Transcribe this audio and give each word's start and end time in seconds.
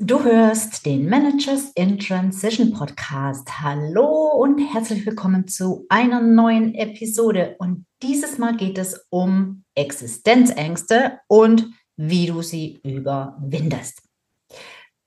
Du 0.00 0.22
hörst 0.22 0.86
den 0.86 1.08
Managers 1.08 1.72
in 1.74 1.98
Transition 1.98 2.72
Podcast. 2.72 3.60
Hallo 3.60 4.30
und 4.40 4.60
herzlich 4.72 5.04
willkommen 5.04 5.48
zu 5.48 5.86
einer 5.88 6.20
neuen 6.20 6.72
Episode. 6.76 7.56
Und 7.58 7.84
dieses 8.00 8.38
Mal 8.38 8.56
geht 8.56 8.78
es 8.78 9.08
um 9.10 9.64
Existenzängste 9.74 11.18
und 11.26 11.66
wie 11.96 12.26
du 12.26 12.42
sie 12.42 12.78
überwindest. 12.84 14.02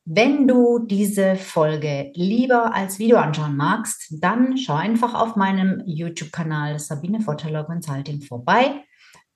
Wenn 0.03 0.45
du 0.45 0.79
diese 0.79 1.37
Folge 1.37 2.11
lieber 2.13 2.75
als 2.75 2.99
Video 2.99 3.15
anschauen 3.15 3.55
magst, 3.55 4.13
dann 4.19 4.57
schau 4.57 4.73
einfach 4.75 5.13
auf 5.13 5.37
meinem 5.37 5.81
YouTube-Kanal 5.85 6.79
Sabine 6.79 7.21
Vorteller 7.21 7.63
Consulting 7.63 8.23
vorbei. 8.23 8.83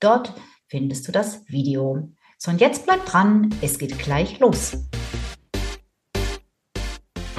Dort 0.01 0.33
findest 0.67 1.07
du 1.07 1.13
das 1.13 1.47
Video. 1.47 2.09
So, 2.37 2.51
und 2.51 2.59
jetzt 2.59 2.85
bleib 2.85 3.05
dran, 3.05 3.55
es 3.61 3.79
geht 3.79 3.97
gleich 3.97 4.41
los. 4.41 4.77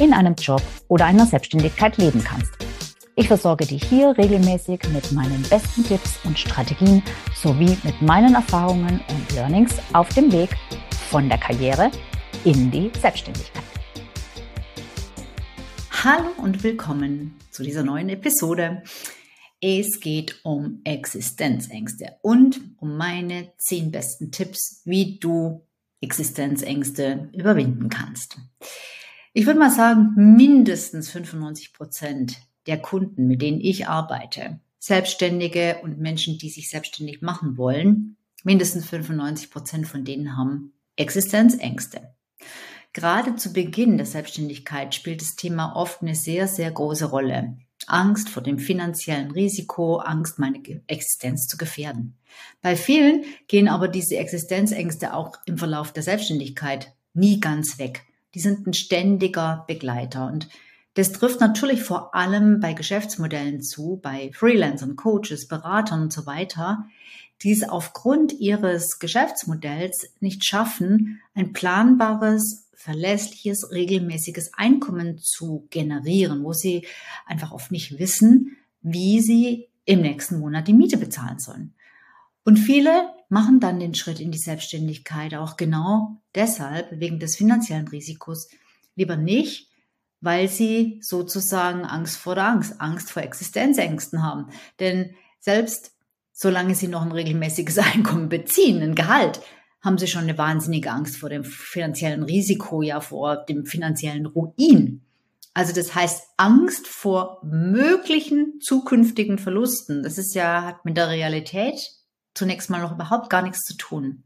in 0.00 0.12
einem 0.12 0.34
Job 0.34 0.62
oder 0.86 1.06
einer 1.06 1.26
Selbstständigkeit 1.26 1.96
leben 1.96 2.22
kannst. 2.22 2.52
Ich 3.16 3.26
versorge 3.26 3.66
dich 3.66 3.82
hier 3.82 4.16
regelmäßig 4.16 4.80
mit 4.92 5.10
meinen 5.10 5.42
besten 5.50 5.84
Tipps 5.84 6.20
und 6.24 6.38
Strategien 6.38 7.02
sowie 7.34 7.76
mit 7.82 8.00
meinen 8.00 8.34
Erfahrungen 8.34 9.00
und 9.08 9.32
Learnings 9.34 9.74
auf 9.92 10.08
dem 10.10 10.30
Weg 10.30 10.50
von 11.10 11.28
der 11.28 11.38
Karriere 11.38 11.90
in 12.44 12.70
die 12.70 12.92
Selbstständigkeit. 13.00 13.64
Hallo 15.90 16.28
und 16.36 16.62
willkommen 16.62 17.36
zu 17.50 17.64
dieser 17.64 17.82
neuen 17.82 18.08
Episode. 18.08 18.84
Es 19.60 19.98
geht 19.98 20.38
um 20.44 20.80
Existenzängste 20.84 22.18
und 22.22 22.60
um 22.78 22.96
meine 22.96 23.52
zehn 23.58 23.90
besten 23.90 24.30
Tipps, 24.30 24.82
wie 24.84 25.18
du 25.18 25.66
Existenzängste 26.00 27.30
überwinden 27.32 27.88
kannst. 27.88 28.38
Ich 29.32 29.46
würde 29.46 29.58
mal 29.58 29.70
sagen, 29.70 30.12
mindestens 30.16 31.10
95 31.10 31.72
Prozent 31.72 32.38
der 32.66 32.78
Kunden, 32.78 33.26
mit 33.26 33.42
denen 33.42 33.60
ich 33.60 33.88
arbeite, 33.88 34.60
Selbstständige 34.78 35.80
und 35.82 35.98
Menschen, 35.98 36.38
die 36.38 36.50
sich 36.50 36.70
selbstständig 36.70 37.20
machen 37.20 37.56
wollen, 37.56 38.16
mindestens 38.44 38.86
95 38.86 39.50
Prozent 39.50 39.86
von 39.86 40.04
denen 40.04 40.36
haben 40.36 40.72
Existenzängste. 40.96 42.14
Gerade 42.92 43.36
zu 43.36 43.52
Beginn 43.52 43.96
der 43.96 44.06
Selbstständigkeit 44.06 44.94
spielt 44.94 45.20
das 45.20 45.36
Thema 45.36 45.76
oft 45.76 46.02
eine 46.02 46.14
sehr, 46.14 46.48
sehr 46.48 46.70
große 46.70 47.06
Rolle. 47.06 47.58
Angst 47.86 48.28
vor 48.28 48.42
dem 48.42 48.58
finanziellen 48.58 49.30
Risiko, 49.30 49.98
Angst, 49.98 50.38
meine 50.38 50.60
Existenz 50.86 51.46
zu 51.46 51.56
gefährden. 51.56 52.18
Bei 52.60 52.76
vielen 52.76 53.24
gehen 53.46 53.68
aber 53.68 53.88
diese 53.88 54.16
Existenzängste 54.16 55.14
auch 55.14 55.36
im 55.46 55.58
Verlauf 55.58 55.92
der 55.92 56.02
Selbstständigkeit 56.02 56.92
nie 57.14 57.40
ganz 57.40 57.78
weg. 57.78 58.04
Die 58.34 58.40
sind 58.40 58.66
ein 58.66 58.74
ständiger 58.74 59.64
Begleiter. 59.66 60.26
Und 60.26 60.48
das 60.94 61.12
trifft 61.12 61.40
natürlich 61.40 61.82
vor 61.82 62.14
allem 62.14 62.60
bei 62.60 62.72
Geschäftsmodellen 62.72 63.62
zu, 63.62 64.00
bei 64.02 64.30
Freelancern, 64.34 64.96
Coaches, 64.96 65.46
Beratern 65.46 66.02
und 66.02 66.12
so 66.12 66.26
weiter, 66.26 66.86
die 67.42 67.52
es 67.52 67.68
aufgrund 67.68 68.32
ihres 68.32 68.98
Geschäftsmodells 68.98 70.14
nicht 70.20 70.44
schaffen, 70.44 71.20
ein 71.34 71.52
planbares, 71.52 72.68
verlässliches, 72.74 73.70
regelmäßiges 73.70 74.54
Einkommen 74.54 75.18
zu 75.18 75.66
generieren, 75.70 76.42
wo 76.44 76.52
sie 76.52 76.86
einfach 77.26 77.52
oft 77.52 77.70
nicht 77.70 77.98
wissen, 77.98 78.56
wie 78.82 79.20
sie 79.20 79.68
im 79.84 80.00
nächsten 80.00 80.38
Monat 80.38 80.68
die 80.68 80.74
Miete 80.74 80.96
bezahlen 80.96 81.38
sollen. 81.38 81.74
Und 82.44 82.56
viele 82.56 83.10
machen 83.28 83.60
dann 83.60 83.78
den 83.78 83.94
Schritt 83.94 84.20
in 84.20 84.30
die 84.30 84.38
Selbstständigkeit 84.38 85.34
auch 85.34 85.56
genau 85.56 86.20
deshalb, 86.34 86.88
wegen 86.98 87.18
des 87.18 87.36
finanziellen 87.36 87.88
Risikos, 87.88 88.48
lieber 88.96 89.16
nicht, 89.16 89.68
weil 90.20 90.48
sie 90.48 90.98
sozusagen 91.02 91.84
Angst 91.84 92.16
vor 92.16 92.34
der 92.34 92.48
Angst, 92.48 92.80
Angst 92.80 93.10
vor 93.10 93.22
Existenzängsten 93.22 94.22
haben. 94.22 94.46
Denn 94.80 95.14
selbst 95.40 95.92
solange 96.32 96.74
sie 96.74 96.88
noch 96.88 97.02
ein 97.02 97.12
regelmäßiges 97.12 97.78
Einkommen 97.94 98.28
beziehen, 98.28 98.82
ein 98.82 98.94
Gehalt, 98.94 99.40
haben 99.80 99.98
sie 99.98 100.08
schon 100.08 100.22
eine 100.22 100.38
wahnsinnige 100.38 100.90
Angst 100.90 101.16
vor 101.16 101.28
dem 101.28 101.44
finanziellen 101.44 102.24
Risiko, 102.24 102.82
ja 102.82 103.00
vor 103.00 103.44
dem 103.44 103.64
finanziellen 103.64 104.26
Ruin. 104.26 105.02
Also 105.54 105.72
das 105.72 105.94
heißt 105.94 106.22
Angst 106.36 106.86
vor 106.86 107.40
möglichen 107.44 108.60
zukünftigen 108.60 109.38
Verlusten. 109.38 110.02
Das 110.02 110.18
ist 110.18 110.34
ja, 110.34 110.62
hat 110.62 110.84
mit 110.84 110.96
der 110.96 111.08
Realität 111.08 111.97
zunächst 112.38 112.70
mal 112.70 112.80
noch 112.80 112.92
überhaupt 112.92 113.28
gar 113.28 113.42
nichts 113.42 113.64
zu 113.64 113.76
tun. 113.76 114.24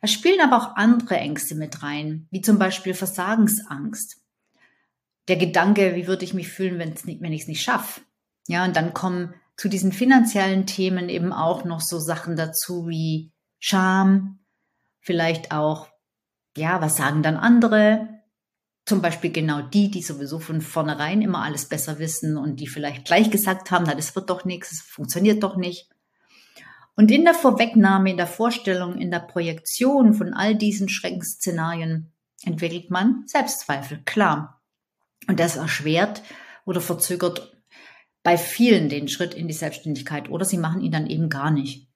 Da 0.00 0.08
spielen 0.08 0.40
aber 0.40 0.56
auch 0.56 0.76
andere 0.76 1.16
Ängste 1.16 1.54
mit 1.54 1.82
rein, 1.82 2.26
wie 2.30 2.40
zum 2.40 2.58
Beispiel 2.58 2.94
Versagensangst. 2.94 4.20
Der 5.28 5.36
Gedanke, 5.36 5.94
wie 5.94 6.06
würde 6.06 6.24
ich 6.24 6.34
mich 6.34 6.48
fühlen, 6.48 6.78
wenn, 6.78 7.32
ich 7.32 7.42
es 7.42 7.48
nicht 7.48 7.62
schaffe? 7.62 8.02
Ja, 8.46 8.64
und 8.64 8.76
dann 8.76 8.92
kommen 8.92 9.34
zu 9.56 9.68
diesen 9.68 9.92
finanziellen 9.92 10.66
Themen 10.66 11.08
eben 11.08 11.32
auch 11.32 11.64
noch 11.64 11.80
so 11.80 11.98
Sachen 11.98 12.36
dazu 12.36 12.88
wie 12.88 13.32
Scham, 13.58 14.40
vielleicht 15.00 15.52
auch, 15.52 15.88
ja, 16.56 16.82
was 16.82 16.96
sagen 16.96 17.22
dann 17.22 17.36
andere? 17.36 18.08
Zum 18.84 19.00
Beispiel 19.00 19.32
genau 19.32 19.62
die, 19.62 19.90
die 19.90 20.02
sowieso 20.02 20.38
von 20.38 20.60
vornherein 20.60 21.22
immer 21.22 21.42
alles 21.42 21.66
besser 21.66 21.98
wissen 21.98 22.36
und 22.36 22.56
die 22.60 22.66
vielleicht 22.66 23.06
gleich 23.06 23.30
gesagt 23.30 23.70
haben, 23.70 23.84
na, 23.86 23.94
das 23.94 24.14
wird 24.14 24.28
doch 24.28 24.44
nichts, 24.44 24.72
es 24.72 24.80
funktioniert 24.82 25.42
doch 25.42 25.56
nicht. 25.56 25.88
Und 26.96 27.10
in 27.10 27.24
der 27.24 27.34
Vorwegnahme, 27.34 28.10
in 28.10 28.16
der 28.16 28.26
Vorstellung, 28.26 28.96
in 28.98 29.10
der 29.10 29.20
Projektion 29.20 30.14
von 30.14 30.32
all 30.32 30.54
diesen 30.54 30.88
Schreckensszenarien 30.88 32.12
entwickelt 32.44 32.90
man 32.90 33.24
Selbstzweifel, 33.26 34.02
klar. 34.04 34.62
Und 35.26 35.40
das 35.40 35.56
erschwert 35.56 36.22
oder 36.64 36.80
verzögert 36.80 37.56
bei 38.22 38.38
vielen 38.38 38.88
den 38.88 39.08
Schritt 39.08 39.34
in 39.34 39.48
die 39.48 39.54
Selbstständigkeit 39.54 40.30
oder 40.30 40.44
sie 40.44 40.58
machen 40.58 40.80
ihn 40.80 40.92
dann 40.92 41.06
eben 41.06 41.28
gar 41.28 41.50
nicht. 41.50 41.88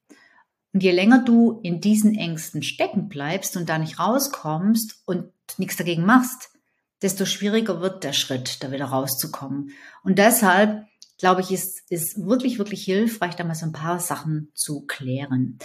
Und 0.72 0.82
je 0.82 0.92
länger 0.92 1.24
du 1.24 1.60
in 1.62 1.80
diesen 1.80 2.14
Ängsten 2.14 2.62
stecken 2.62 3.08
bleibst 3.08 3.56
und 3.56 3.68
da 3.68 3.78
nicht 3.78 3.98
rauskommst 3.98 5.02
und 5.06 5.32
nichts 5.56 5.76
dagegen 5.76 6.04
machst, 6.04 6.50
desto 7.00 7.24
schwieriger 7.24 7.80
wird 7.80 8.04
der 8.04 8.12
Schritt, 8.12 8.62
da 8.62 8.70
wieder 8.70 8.86
rauszukommen. 8.86 9.70
Und 10.02 10.18
deshalb 10.18 10.84
glaube 11.18 11.40
ich, 11.40 11.50
ist, 11.50 11.90
ist 11.90 12.24
wirklich, 12.24 12.58
wirklich 12.58 12.84
hilfreich, 12.84 13.36
da 13.36 13.44
mal 13.44 13.54
so 13.54 13.66
ein 13.66 13.72
paar 13.72 14.00
Sachen 14.00 14.50
zu 14.54 14.82
klären. 14.86 15.58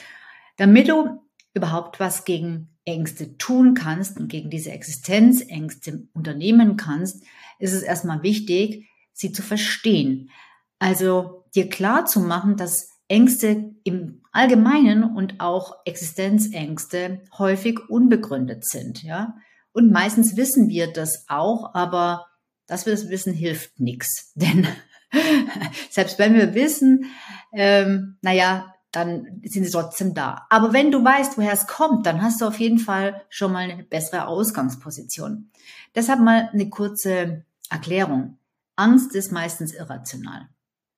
Damit 0.58 0.90
du 0.90 1.22
überhaupt 1.54 2.00
was 2.00 2.26
gegen 2.26 2.70
Ängste 2.86 3.38
tun 3.38 3.76
kannst 3.76 4.20
und 4.20 4.28
gegen 4.28 4.50
diese 4.50 4.72
Existenzängste 4.72 6.08
unternehmen 6.14 6.76
kannst, 6.76 7.24
ist 7.60 7.74
es 7.74 7.84
erstmal 7.84 8.24
wichtig, 8.24 8.90
sie 9.14 9.32
zu 9.32 9.42
verstehen. 9.42 10.32
Also 10.80 11.46
dir 11.56 11.70
klar 11.70 12.06
zu 12.06 12.20
machen, 12.20 12.58
dass 12.58 12.90
Ängste 13.08 13.76
im 13.84 14.22
Allgemeinen 14.32 15.04
und 15.04 15.40
auch 15.40 15.78
Existenzängste 15.86 17.22
häufig 17.38 17.90
unbegründet 17.90 18.66
sind, 18.66 19.04
ja. 19.04 19.36
Und 19.72 19.92
meistens 19.92 20.36
wissen 20.36 20.70
wir 20.70 20.92
das 20.92 21.26
auch, 21.30 21.74
aber 21.74 22.28
dass 22.68 22.86
wir 22.86 22.94
das 22.94 23.10
wissen, 23.10 23.34
hilft 23.34 23.80
nichts. 23.80 24.32
Denn 24.36 24.68
Selbst 25.90 26.20
wenn 26.20 26.34
wir 26.34 26.54
wissen, 26.54 27.06
ähm, 27.52 28.18
naja, 28.22 28.74
dann 28.92 29.42
sind 29.44 29.66
sie 29.66 29.72
trotzdem 29.72 30.14
da. 30.14 30.46
Aber 30.50 30.72
wenn 30.72 30.92
du 30.92 31.04
weißt, 31.04 31.38
woher 31.38 31.54
es 31.54 31.68
kommt, 31.68 32.06
dann 32.06 32.22
hast 32.22 32.42
du 32.42 32.46
auf 32.46 32.60
jeden 32.60 32.80
Fall 32.80 33.24
schon 33.30 33.52
mal 33.52 33.70
eine 33.70 33.84
bessere 33.84 34.28
Ausgangsposition. 34.28 35.50
Deshalb 35.96 36.20
mal 36.20 36.50
eine 36.54 36.70
kurze 36.70 37.44
Erklärung. 37.70 38.38
Angst 38.76 39.16
ist 39.16 39.32
meistens 39.32 39.74
irrational. 39.74 40.48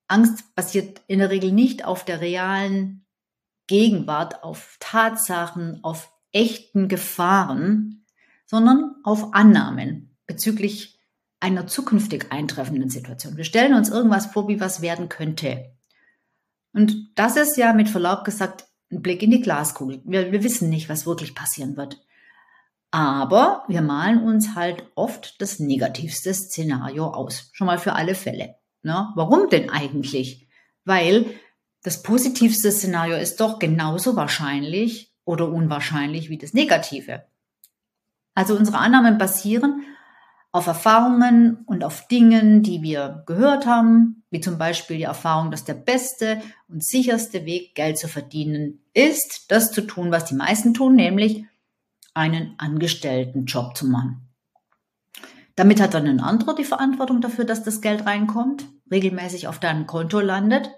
Angst 0.07 0.56
basiert 0.56 1.01
in 1.07 1.19
der 1.19 1.29
Regel 1.29 1.51
nicht 1.51 1.85
auf 1.85 2.03
der 2.06 2.21
realen 2.21 3.06
Gegenwart, 3.68 4.44
auf 4.44 4.77
Tatsachen, 4.79 5.83
auf 5.83 6.11
echten 6.31 6.88
Gefahren, 6.88 8.06
sondern 8.45 8.95
auf 9.03 9.33
Annahmen 9.33 10.15
bezüglich 10.27 10.94
einer 11.45 11.68
zukünftig 11.68 12.31
eintreffenden 12.31 12.89
Situation. 12.89 13.38
Wir 13.38 13.44
stellen 13.44 13.75
uns 13.75 13.89
irgendwas 13.89 14.25
vor, 14.25 14.47
wie 14.47 14.59
was 14.59 14.81
werden 14.81 15.09
könnte. 15.09 15.71
Und 16.74 17.12
das 17.13 17.38
ist 17.38 17.56
ja 17.56 17.71
mit 17.74 17.88
Verlaub 17.88 18.25
gesagt 18.25 18.65
ein 18.92 19.03
Blick 19.03 19.21
in 19.21 19.30
die 19.30 19.42
Glaskugel. 19.42 20.01
Wir, 20.06 20.31
wir 20.31 20.44
wissen 20.44 20.71
nicht, 20.71 20.89
was 20.89 21.06
wirklich 21.06 21.36
passieren 21.36 21.77
wird. 21.77 22.01
Aber 22.89 23.63
wir 23.68 23.83
malen 23.83 24.24
uns 24.24 24.56
halt 24.56 24.88
oft 24.95 25.39
das 25.39 25.59
negativste 25.59 26.33
Szenario 26.33 27.06
aus. 27.06 27.51
Schon 27.53 27.68
mal 27.68 27.77
für 27.77 27.94
alle 27.94 28.15
Fälle. 28.15 28.56
Ne? 28.81 29.12
Warum 29.13 29.47
denn 29.50 29.69
eigentlich? 29.69 30.47
Weil 30.83 31.27
das 31.83 32.01
positivste 32.01 32.71
Szenario 32.71 33.18
ist 33.18 33.39
doch 33.39 33.59
genauso 33.59 34.15
wahrscheinlich 34.15 35.13
oder 35.25 35.47
unwahrscheinlich 35.47 36.31
wie 36.31 36.39
das 36.39 36.53
negative. 36.53 37.25
Also 38.33 38.56
unsere 38.56 38.80
Annahmen 38.80 39.19
basieren 39.19 39.83
auf 40.56 40.68
Erfahrungen 40.68 41.66
und 41.66 41.84
auf 41.84 42.07
Dingen, 42.07 42.63
die 42.63 42.81
wir 42.81 43.24
gehört 43.25 43.66
haben, 43.66 44.24
wie 44.30 44.40
zum 44.40 44.57
Beispiel 44.57 44.96
die 44.96 45.04
Erfahrung, 45.04 45.52
dass 45.52 45.66
der 45.66 45.74
beste 45.74 46.42
und 46.69 46.81
sicherste 46.81 47.44
Weg, 47.44 47.75
Geld 47.75 47.98
zu 47.98 48.07
verdienen, 48.07 48.80
ist, 48.94 49.52
das 49.52 49.74
zu 49.74 49.81
tun, 49.81 50.12
was 50.12 50.24
die 50.24 50.36
meisten 50.36 50.74
tun, 50.74 50.96
nämlich 50.96 51.44
einen 52.13 52.56
angestellten 52.57 53.44
Job 53.44 53.75
zu 53.75 53.86
machen. 53.86 54.30
Damit 55.56 55.81
hat 55.81 55.94
dann 55.94 56.07
ein 56.07 56.22
anderer 56.22 56.56
die 56.56 56.63
Verantwortung 56.63 57.19
dafür, 57.19 57.44
dass 57.44 57.66
das 57.66 57.81
Geld 57.81 58.06
reinkommt, 58.06 58.66
regelmäßig 58.90 59.50
auf 59.50 59.60
deinem 59.60 59.86
Konto 59.88 60.22
landet. 60.22 60.72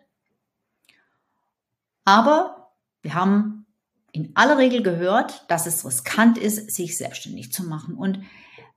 Aber 2.03 2.71
wir 3.03 3.13
haben 3.13 3.67
in 4.11 4.31
aller 4.33 4.57
Regel 4.57 4.81
gehört, 4.81 5.45
dass 5.51 5.67
es 5.67 5.85
riskant 5.85 6.39
ist, 6.39 6.71
sich 6.71 6.97
selbstständig 6.97 7.53
zu 7.53 7.63
machen. 7.63 7.93
Und 7.93 8.21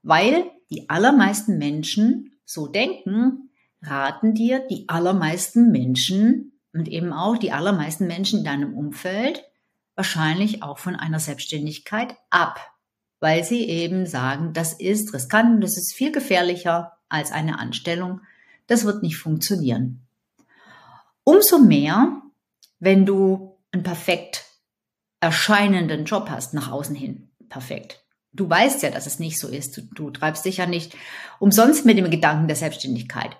weil 0.03 0.51
die 0.71 0.89
allermeisten 0.89 1.57
Menschen 1.57 2.33
so 2.45 2.67
denken, 2.67 3.49
raten 3.81 4.33
dir 4.33 4.65
die 4.67 4.87
allermeisten 4.87 5.71
Menschen 5.71 6.59
und 6.73 6.87
eben 6.87 7.13
auch 7.13 7.37
die 7.37 7.51
allermeisten 7.51 8.07
Menschen 8.07 8.39
in 8.39 8.45
deinem 8.45 8.73
Umfeld 8.73 9.43
wahrscheinlich 9.95 10.63
auch 10.63 10.79
von 10.79 10.95
einer 10.95 11.19
Selbstständigkeit 11.19 12.15
ab, 12.29 12.59
weil 13.19 13.43
sie 13.43 13.67
eben 13.67 14.05
sagen, 14.05 14.53
das 14.53 14.73
ist 14.73 15.13
riskant 15.13 15.55
und 15.55 15.61
das 15.61 15.77
ist 15.77 15.93
viel 15.93 16.11
gefährlicher 16.11 16.97
als 17.09 17.31
eine 17.31 17.59
Anstellung. 17.59 18.21
Das 18.67 18.85
wird 18.85 19.03
nicht 19.03 19.17
funktionieren. 19.17 20.07
Umso 21.23 21.59
mehr, 21.59 22.21
wenn 22.79 23.05
du 23.05 23.57
einen 23.71 23.83
perfekt 23.83 24.45
erscheinenden 25.19 26.05
Job 26.05 26.29
hast 26.29 26.53
nach 26.53 26.71
außen 26.71 26.95
hin. 26.95 27.29
Perfekt. 27.49 28.00
Du 28.33 28.49
weißt 28.49 28.81
ja, 28.83 28.91
dass 28.91 29.07
es 29.07 29.19
nicht 29.19 29.39
so 29.39 29.47
ist. 29.47 29.77
Du, 29.77 29.81
du 29.93 30.09
treibst 30.09 30.45
dich 30.45 30.57
ja 30.57 30.65
nicht 30.65 30.95
umsonst 31.39 31.85
mit 31.85 31.97
dem 31.97 32.09
Gedanken 32.09 32.47
der 32.47 32.55
Selbstständigkeit. 32.55 33.35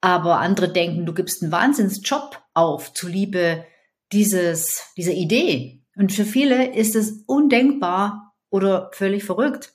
Aber 0.00 0.38
andere 0.38 0.70
denken, 0.70 1.06
du 1.06 1.14
gibst 1.14 1.42
einen 1.42 1.52
Wahnsinnsjob 1.52 2.42
auf, 2.54 2.92
zuliebe 2.92 3.64
dieses, 4.12 4.82
dieser 4.96 5.12
Idee. 5.12 5.82
Und 5.96 6.12
für 6.12 6.24
viele 6.24 6.74
ist 6.74 6.94
es 6.94 7.22
undenkbar 7.26 8.34
oder 8.50 8.90
völlig 8.92 9.24
verrückt. 9.24 9.72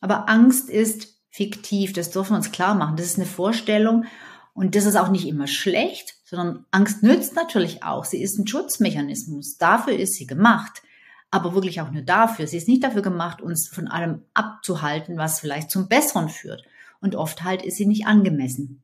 Aber 0.00 0.28
Angst 0.28 0.70
ist 0.70 1.18
fiktiv, 1.30 1.92
das 1.92 2.10
dürfen 2.10 2.32
wir 2.32 2.36
uns 2.36 2.50
klar 2.50 2.74
machen. 2.74 2.96
Das 2.96 3.06
ist 3.06 3.16
eine 3.16 3.26
Vorstellung 3.26 4.06
und 4.54 4.74
das 4.74 4.86
ist 4.86 4.96
auch 4.96 5.10
nicht 5.10 5.26
immer 5.26 5.46
schlecht, 5.46 6.16
sondern 6.24 6.66
Angst 6.70 7.02
nützt 7.02 7.36
natürlich 7.36 7.84
auch. 7.84 8.04
Sie 8.04 8.20
ist 8.20 8.38
ein 8.38 8.46
Schutzmechanismus. 8.46 9.58
Dafür 9.58 9.96
ist 9.96 10.14
sie 10.14 10.26
gemacht 10.26 10.82
aber 11.30 11.54
wirklich 11.54 11.80
auch 11.80 11.90
nur 11.90 12.02
dafür. 12.02 12.46
Sie 12.46 12.56
ist 12.56 12.68
nicht 12.68 12.84
dafür 12.84 13.02
gemacht, 13.02 13.42
uns 13.42 13.68
von 13.68 13.88
allem 13.88 14.22
abzuhalten, 14.34 15.18
was 15.18 15.40
vielleicht 15.40 15.70
zum 15.70 15.88
Besseren 15.88 16.28
führt. 16.28 16.64
Und 17.00 17.14
oft 17.14 17.44
halt 17.44 17.62
ist 17.62 17.76
sie 17.76 17.86
nicht 17.86 18.06
angemessen. 18.06 18.82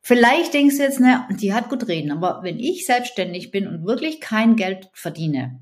Vielleicht 0.00 0.54
denkst 0.54 0.76
du 0.76 0.82
jetzt, 0.82 0.98
ne, 0.98 1.28
die 1.30 1.54
hat 1.54 1.68
gut 1.68 1.86
reden, 1.86 2.10
aber 2.10 2.42
wenn 2.42 2.58
ich 2.58 2.86
selbstständig 2.86 3.52
bin 3.52 3.68
und 3.68 3.86
wirklich 3.86 4.20
kein 4.20 4.56
Geld 4.56 4.90
verdiene 4.92 5.60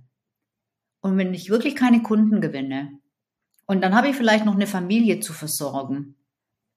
und 1.00 1.18
wenn 1.18 1.34
ich 1.34 1.50
wirklich 1.50 1.76
keine 1.76 2.02
Kunden 2.02 2.40
gewinne 2.40 2.98
und 3.66 3.82
dann 3.82 3.94
habe 3.94 4.08
ich 4.08 4.16
vielleicht 4.16 4.46
noch 4.46 4.54
eine 4.54 4.66
Familie 4.66 5.20
zu 5.20 5.34
versorgen, 5.34 6.14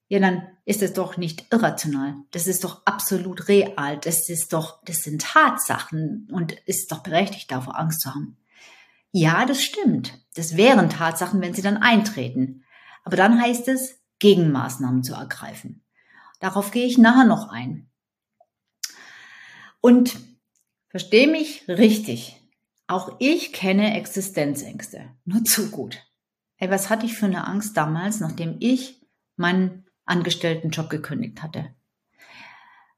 ja, 0.10 0.20
dann 0.20 0.44
ist 0.66 0.84
es 0.84 0.92
doch 0.94 1.16
nicht 1.16 1.46
irrational. 1.52 2.16
Das 2.32 2.48
ist 2.48 2.66
doch 2.66 2.86
absolut 2.86 3.48
real. 3.48 3.98
Das 3.98 4.30
ist 4.30 4.54
doch, 4.54 4.84
das 4.84 5.02
sind 5.04 5.22
Tatsachen 5.22 6.28
und 6.32 6.52
ist 6.66 6.92
doch 6.92 7.02
berechtigt, 7.02 7.50
davor 7.50 7.80
Angst 7.80 8.02
zu 8.02 8.14
haben. 8.14 8.38
Ja, 9.16 9.46
das 9.46 9.64
stimmt. 9.64 10.20
Das 10.34 10.58
wären 10.58 10.90
Tatsachen, 10.90 11.40
wenn 11.40 11.54
sie 11.54 11.62
dann 11.62 11.78
eintreten. 11.78 12.66
Aber 13.04 13.16
dann 13.16 13.40
heißt 13.40 13.68
es, 13.68 14.02
Gegenmaßnahmen 14.18 15.04
zu 15.04 15.14
ergreifen. 15.14 15.84
Darauf 16.40 16.72
gehe 16.72 16.88
ich 16.88 16.98
nachher 16.98 17.26
noch 17.26 17.50
ein. 17.50 17.90
Und 19.82 20.18
verstehe 20.90 21.28
mich 21.28 21.68
richtig. 21.68 22.42
Auch 22.88 23.18
ich 23.20 23.54
kenne 23.54 23.96
Existenzängste. 23.96 25.12
Nur 25.26 25.44
zu 25.44 25.70
gut. 25.70 26.02
Ey, 26.58 26.72
was 26.72 26.90
hatte 26.90 27.06
ich 27.06 27.14
für 27.16 27.28
eine 27.28 27.46
Angst 27.46 27.78
damals, 27.78 28.20
nachdem 28.20 28.58
ich 28.60 29.06
meinen 29.36 29.86
Angestelltenjob 30.06 30.90
gekündigt 30.90 31.44
hatte? 31.44 31.76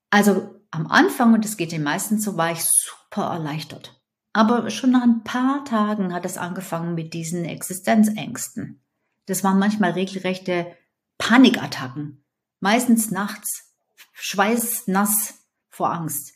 Also 0.10 0.62
am 0.72 0.88
Anfang, 0.88 1.34
und 1.34 1.44
das 1.44 1.58
geht 1.58 1.74
den 1.74 1.84
meisten 1.84 2.20
so, 2.20 2.38
war 2.38 2.54
ich 2.54 2.64
super 2.64 3.32
erleichtert. 3.32 4.02
Aber 4.36 4.70
schon 4.70 4.92
nach 4.92 5.04
ein 5.04 5.24
paar 5.24 5.64
Tagen 5.64 6.14
hat 6.14 6.26
es 6.26 6.38
angefangen 6.38 6.94
mit 6.94 7.14
diesen 7.14 7.46
Existenzängsten. 7.46 8.84
Das 9.28 9.46
waren 9.46 9.60
manchmal 9.60 9.92
regelrechte 9.92 10.76
Panikattacken. 11.18 12.26
Meistens 12.60 13.12
nachts, 13.12 13.74
schweißnass 14.12 15.36
vor 15.70 15.94
Angst. 15.94 16.34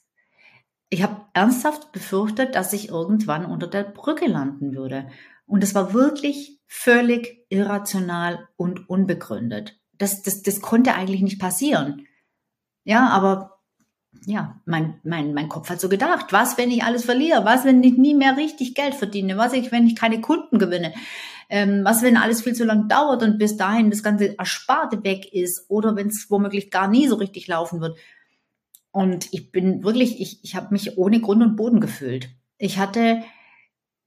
Ich 0.87 1.03
habe 1.03 1.25
ernsthaft 1.33 1.91
befürchtet, 1.91 2.55
dass 2.55 2.71
ich 2.71 2.87
irgendwann 2.87 3.45
unter 3.45 3.67
der 3.67 3.83
Brücke 3.83 4.27
landen 4.27 4.73
würde. 4.73 5.09
Und 5.45 5.61
es 5.61 5.75
war 5.75 5.93
wirklich 5.93 6.61
völlig 6.67 7.45
irrational 7.49 8.47
und 8.55 8.87
unbegründet. 8.87 9.77
Das, 9.91 10.21
das, 10.21 10.41
das 10.41 10.61
konnte 10.61 10.93
eigentlich 10.93 11.21
nicht 11.21 11.41
passieren. 11.41 12.07
Ja, 12.85 13.09
aber 13.09 13.58
ja, 14.25 14.59
mein, 14.65 14.99
mein, 15.03 15.33
mein 15.33 15.49
Kopf 15.49 15.69
hat 15.69 15.79
so 15.79 15.89
gedacht, 15.89 16.27
was, 16.31 16.57
wenn 16.57 16.71
ich 16.71 16.83
alles 16.83 17.05
verliere? 17.05 17.45
Was, 17.45 17.65
wenn 17.65 17.83
ich 17.83 17.97
nie 17.97 18.15
mehr 18.15 18.37
richtig 18.37 18.75
Geld 18.75 18.95
verdiene? 18.95 19.37
Was, 19.37 19.53
wenn 19.53 19.87
ich 19.87 19.95
keine 19.95 20.21
Kunden 20.21 20.59
gewinne? 20.59 20.93
Ähm, 21.49 21.83
was, 21.83 22.01
wenn 22.01 22.17
alles 22.17 22.41
viel 22.41 22.53
zu 22.53 22.65
lang 22.65 22.87
dauert 22.87 23.23
und 23.23 23.39
bis 23.39 23.57
dahin 23.57 23.89
das 23.89 24.03
ganze 24.03 24.37
Ersparte 24.37 25.03
weg 25.03 25.33
ist 25.33 25.65
oder 25.69 25.95
wenn 25.95 26.07
es 26.07 26.29
womöglich 26.29 26.69
gar 26.69 26.87
nie 26.87 27.07
so 27.07 27.15
richtig 27.15 27.47
laufen 27.47 27.81
wird? 27.81 27.97
Und 28.91 29.29
ich 29.31 29.51
bin 29.51 29.83
wirklich, 29.83 30.19
ich, 30.19 30.43
ich 30.43 30.55
habe 30.55 30.67
mich 30.71 30.97
ohne 30.97 31.21
Grund 31.21 31.41
und 31.41 31.55
Boden 31.55 31.79
gefühlt. 31.79 32.29
Ich 32.57 32.77
hatte, 32.77 33.23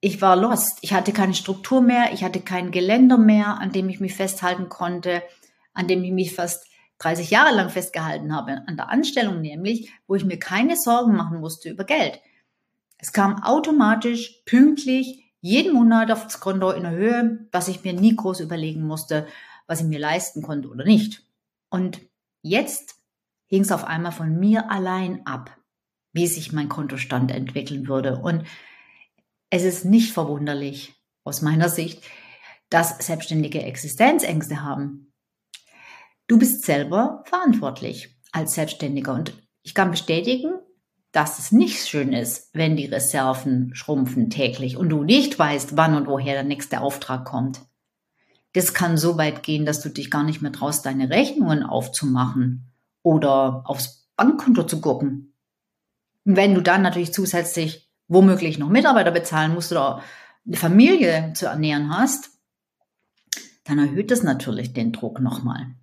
ich 0.00 0.20
war 0.20 0.36
lost. 0.36 0.78
Ich 0.82 0.92
hatte 0.92 1.12
keine 1.12 1.34
Struktur 1.34 1.80
mehr, 1.80 2.12
ich 2.12 2.24
hatte 2.24 2.40
kein 2.40 2.70
Geländer 2.70 3.18
mehr, 3.18 3.58
an 3.60 3.72
dem 3.72 3.88
ich 3.88 4.00
mich 4.00 4.14
festhalten 4.14 4.68
konnte, 4.68 5.22
an 5.72 5.86
dem 5.86 6.02
ich 6.04 6.12
mich 6.12 6.34
fast 6.34 6.66
30 7.02 7.30
Jahre 7.30 7.54
lang 7.54 7.70
festgehalten 7.70 8.34
habe, 8.34 8.62
an 8.66 8.76
der 8.76 8.90
Anstellung 8.90 9.40
nämlich, 9.40 9.92
wo 10.06 10.14
ich 10.14 10.24
mir 10.24 10.38
keine 10.38 10.76
Sorgen 10.76 11.16
machen 11.16 11.40
musste 11.40 11.70
über 11.70 11.84
Geld. 11.84 12.20
Es 12.98 13.12
kam 13.12 13.42
automatisch, 13.42 14.42
pünktlich, 14.44 15.24
jeden 15.40 15.74
Monat 15.74 16.10
aufs 16.12 16.38
Konto 16.38 16.70
in 16.70 16.84
der 16.84 16.92
Höhe, 16.92 17.48
was 17.50 17.68
ich 17.68 17.82
mir 17.82 17.92
nie 17.92 18.14
groß 18.14 18.40
überlegen 18.40 18.82
musste, 18.82 19.26
was 19.66 19.80
ich 19.80 19.86
mir 19.86 19.98
leisten 19.98 20.42
konnte 20.42 20.68
oder 20.68 20.84
nicht. 20.84 21.26
Und 21.68 22.00
jetzt 22.42 22.94
hing 23.46 23.62
es 23.62 23.72
auf 23.72 23.84
einmal 23.84 24.12
von 24.12 24.38
mir 24.38 24.70
allein 24.70 25.26
ab, 25.26 25.56
wie 26.12 26.28
sich 26.28 26.52
mein 26.52 26.68
Kontostand 26.68 27.32
entwickeln 27.32 27.88
würde. 27.88 28.18
Und 28.18 28.44
es 29.50 29.64
ist 29.64 29.84
nicht 29.84 30.12
verwunderlich, 30.12 30.94
aus 31.24 31.42
meiner 31.42 31.68
Sicht, 31.68 32.02
dass 32.70 33.04
Selbstständige 33.04 33.62
Existenzängste 33.62 34.62
haben. 34.62 35.11
Du 36.32 36.38
bist 36.38 36.64
selber 36.64 37.22
verantwortlich 37.26 38.16
als 38.32 38.54
Selbstständiger 38.54 39.12
und 39.12 39.34
ich 39.62 39.74
kann 39.74 39.90
bestätigen, 39.90 40.54
dass 41.10 41.38
es 41.38 41.52
nicht 41.52 41.86
schön 41.86 42.14
ist, 42.14 42.48
wenn 42.54 42.74
die 42.74 42.86
Reserven 42.86 43.74
schrumpfen 43.74 44.30
täglich 44.30 44.78
und 44.78 44.88
du 44.88 45.04
nicht 45.04 45.38
weißt, 45.38 45.76
wann 45.76 45.94
und 45.94 46.06
woher 46.06 46.32
der 46.32 46.42
nächste 46.42 46.80
Auftrag 46.80 47.26
kommt. 47.26 47.60
Das 48.54 48.72
kann 48.72 48.96
so 48.96 49.18
weit 49.18 49.42
gehen, 49.42 49.66
dass 49.66 49.82
du 49.82 49.90
dich 49.90 50.10
gar 50.10 50.24
nicht 50.24 50.40
mehr 50.40 50.52
traust, 50.52 50.86
deine 50.86 51.10
Rechnungen 51.10 51.64
aufzumachen 51.64 52.72
oder 53.02 53.64
aufs 53.66 54.08
Bankkonto 54.16 54.62
zu 54.62 54.80
gucken. 54.80 55.34
wenn 56.24 56.54
du 56.54 56.62
dann 56.62 56.80
natürlich 56.80 57.12
zusätzlich 57.12 57.90
womöglich 58.08 58.58
noch 58.58 58.70
Mitarbeiter 58.70 59.10
bezahlen 59.10 59.52
musst 59.52 59.70
oder 59.70 60.02
eine 60.46 60.56
Familie 60.56 61.34
zu 61.34 61.44
ernähren 61.44 61.94
hast, 61.94 62.30
dann 63.64 63.78
erhöht 63.78 64.10
das 64.10 64.22
natürlich 64.22 64.72
den 64.72 64.92
Druck 64.92 65.20
nochmal. 65.20 65.74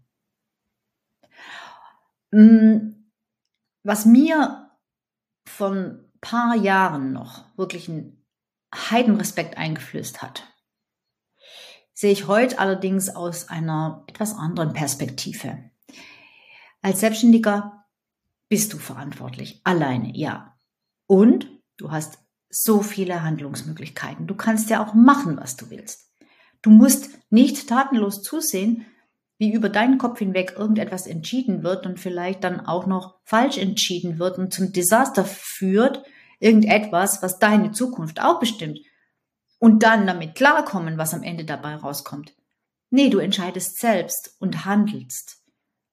Mm, 2.31 3.09
was 3.83 4.05
mir 4.05 4.71
von 5.47 6.11
paar 6.21 6.55
Jahren 6.55 7.13
noch 7.13 7.45
wirklich 7.57 7.89
einen 7.89 8.25
Heidenrespekt 8.73 9.57
eingeflößt 9.57 10.21
hat, 10.21 10.43
sehe 11.93 12.11
ich 12.11 12.27
heute 12.27 12.59
allerdings 12.59 13.09
aus 13.09 13.49
einer 13.49 14.03
etwas 14.07 14.35
anderen 14.35 14.73
Perspektive. 14.73 15.69
Als 16.81 16.99
Selbstständiger 17.01 17.85
bist 18.47 18.73
du 18.73 18.77
verantwortlich, 18.77 19.61
alleine, 19.63 20.15
ja. 20.15 20.57
Und 21.07 21.49
du 21.77 21.91
hast 21.91 22.19
so 22.49 22.81
viele 22.81 23.21
Handlungsmöglichkeiten. 23.21 24.27
Du 24.27 24.35
kannst 24.35 24.69
ja 24.69 24.83
auch 24.83 24.93
machen, 24.93 25.37
was 25.37 25.55
du 25.55 25.69
willst. 25.69 26.11
Du 26.61 26.71
musst 26.71 27.09
nicht 27.29 27.69
tatenlos 27.69 28.21
zusehen, 28.21 28.85
wie 29.39 29.53
über 29.53 29.69
deinen 29.69 29.97
Kopf 29.97 30.19
hinweg 30.19 30.55
irgendetwas 30.57 31.07
entschieden 31.07 31.63
wird 31.63 31.85
und 31.85 31.99
vielleicht 31.99 32.43
dann 32.43 32.59
auch 32.59 32.85
noch 32.85 33.15
falsch 33.23 33.57
entschieden 33.57 34.19
wird 34.19 34.37
und 34.37 34.53
zum 34.53 34.73
Desaster 34.73 35.23
führt, 35.25 36.03
irgendetwas, 36.39 37.23
was 37.23 37.39
deine 37.39 37.71
Zukunft 37.71 38.21
auch 38.21 38.39
bestimmt. 38.39 38.79
Und 39.57 39.83
dann 39.83 40.05
damit 40.05 40.35
klarkommen, 40.35 40.97
was 40.97 41.13
am 41.13 41.23
Ende 41.23 41.45
dabei 41.45 41.75
rauskommt. 41.75 42.33
Nee, 42.89 43.09
du 43.09 43.19
entscheidest 43.19 43.79
selbst 43.79 44.35
und 44.39 44.65
handelst. 44.65 45.41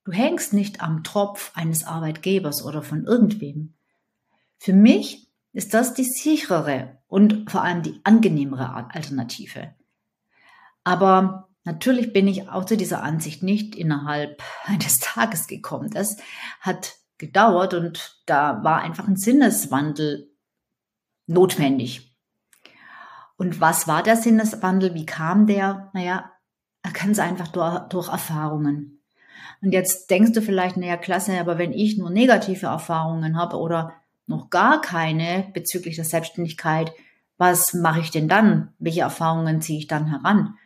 Du 0.05 0.13
hängst 0.13 0.53
nicht 0.53 0.81
am 0.81 1.05
Tropf 1.05 1.53
eines 1.55 1.85
Arbeitgebers 1.85 2.65
oder 2.65 2.83
von 2.83 3.05
irgendwem. 3.05 3.75
Für 4.59 4.73
mich 4.73 5.29
ist 5.53 5.73
das 5.73 5.95
die 5.95 6.05
sicherere 6.05 6.99
und 7.07 7.51
vor 7.51 7.63
allem 7.63 7.83
die 7.83 8.01
angenehmere 8.03 8.93
Alternative. 8.93 9.75
Aber 10.85 11.46
natürlich 11.67 12.15
bin 12.15 12.27
ich 12.27 12.49
auch 12.49 12.65
zu 12.65 12.79
dieser 12.79 13.03
Ansicht 13.03 13.43
nicht 13.43 13.75
innerhalb 13.75 14.43
eines 14.65 14.99
Tages 14.99 15.47
gekommen. 15.47 15.91
Das 15.91 16.17
hat 16.61 16.95
gedauert 17.19 17.75
und 17.75 18.23
da 18.25 18.65
war 18.65 18.81
einfach 18.81 19.07
ein 19.07 19.17
Sinneswandel 19.17 20.31
notwendig. 21.27 22.17
Und 23.37 23.61
was 23.61 23.87
war 23.87 24.03
der 24.03 24.17
Sinneswandel? 24.17 24.95
Wie 24.95 25.05
kam 25.05 25.47
der? 25.47 25.91
Naja, 25.93 26.33
ganz 26.95 27.19
einfach 27.19 27.49
durch, 27.49 27.81
durch 27.89 28.09
Erfahrungen. 28.09 29.03
Und 29.61 29.73
jetzt 29.73 30.11
denkst 30.11 30.33
du 30.33 30.43
vielleicht, 30.43 30.77
naja, 30.77 30.97
klasse, 30.97 31.39
aber 31.39 31.59
wenn 31.59 31.73
ich 31.73 31.99
nur 31.99 32.11
negative 32.11 32.67
Erfahrungen 32.67 33.37
habe 33.37 33.59
oder 33.59 33.95
noch 34.27 34.51
gar 34.51 34.81
keine 34.81 35.49
bezüglich 35.53 35.97
der 35.97 36.05
Selbstständigkeit, 36.05 36.93
was 37.39 37.75
mache 37.75 38.01
ich 38.01 38.11
denn 38.11 38.29
dann? 38.29 38.73
Welche 38.79 39.03
Erfahrungen 39.03 39.61
ziehe 39.61 39.79
ich 39.79 39.87
dann 39.87 40.07
heran? 40.07 40.57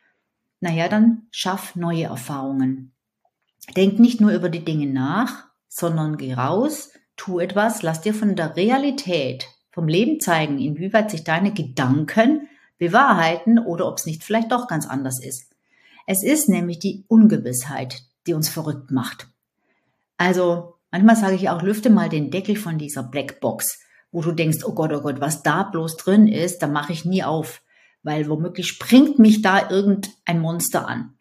Naja, 0.60 0.88
dann 0.88 1.26
schaff 1.30 1.74
neue 1.74 2.04
Erfahrungen. 2.04 2.92
Denk 3.76 3.98
nicht 3.98 4.20
nur 4.20 4.32
über 4.32 4.48
die 4.48 4.64
Dinge 4.64 4.86
nach, 4.86 5.46
sondern 5.68 6.16
geh 6.16 6.34
raus, 6.34 6.90
tu 7.16 7.38
etwas, 7.38 7.82
lass 7.82 8.00
dir 8.00 8.14
von 8.14 8.36
der 8.36 8.56
Realität, 8.56 9.46
vom 9.70 9.88
Leben 9.88 10.20
zeigen, 10.20 10.58
inwieweit 10.58 11.10
sich 11.10 11.24
deine 11.24 11.52
Gedanken 11.52 12.48
bewahrheiten 12.78 13.58
oder 13.58 13.86
ob 13.86 13.98
es 13.98 14.06
nicht 14.06 14.24
vielleicht 14.24 14.52
doch 14.52 14.66
ganz 14.66 14.86
anders 14.86 15.22
ist. 15.22 15.50
Es 16.06 16.22
ist 16.22 16.48
nämlich 16.48 16.78
die 16.78 17.04
Ungewissheit, 17.08 18.02
die 18.26 18.34
uns 18.34 18.48
verrückt 18.48 18.90
macht. 18.90 19.28
Also 20.16 20.74
manchmal 20.90 21.16
sage 21.16 21.36
ich 21.36 21.48
auch, 21.48 21.62
lüfte 21.62 21.88
mal 21.88 22.08
den 22.08 22.30
Deckel 22.30 22.56
von 22.56 22.78
dieser 22.78 23.02
Blackbox, 23.02 23.80
wo 24.12 24.22
du 24.22 24.32
denkst, 24.32 24.64
oh 24.64 24.72
Gott, 24.72 24.92
oh 24.92 25.00
Gott, 25.00 25.20
was 25.20 25.42
da 25.42 25.62
bloß 25.62 25.96
drin 25.98 26.26
ist, 26.26 26.58
da 26.62 26.66
mache 26.66 26.92
ich 26.92 27.04
nie 27.04 27.22
auf, 27.22 27.62
weil 28.02 28.28
womöglich 28.28 28.68
springt 28.68 29.18
mich 29.18 29.42
da 29.42 29.70
irgendein 29.70 30.40
Monster 30.40 30.88
an. 30.88 31.14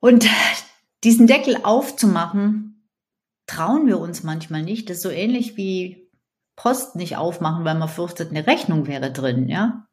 Und 0.00 0.26
diesen 1.04 1.26
Deckel 1.26 1.58
aufzumachen, 1.62 2.88
trauen 3.46 3.86
wir 3.86 3.98
uns 3.98 4.22
manchmal 4.22 4.62
nicht. 4.62 4.88
Das 4.88 4.98
ist 4.98 5.02
so 5.02 5.10
ähnlich 5.10 5.56
wie 5.56 6.08
Post 6.56 6.96
nicht 6.96 7.16
aufmachen, 7.16 7.64
weil 7.64 7.74
man 7.74 7.88
fürchtet, 7.88 8.30
eine 8.30 8.46
Rechnung 8.46 8.86
wäre 8.86 9.12
drin, 9.12 9.48
ja. 9.48 9.86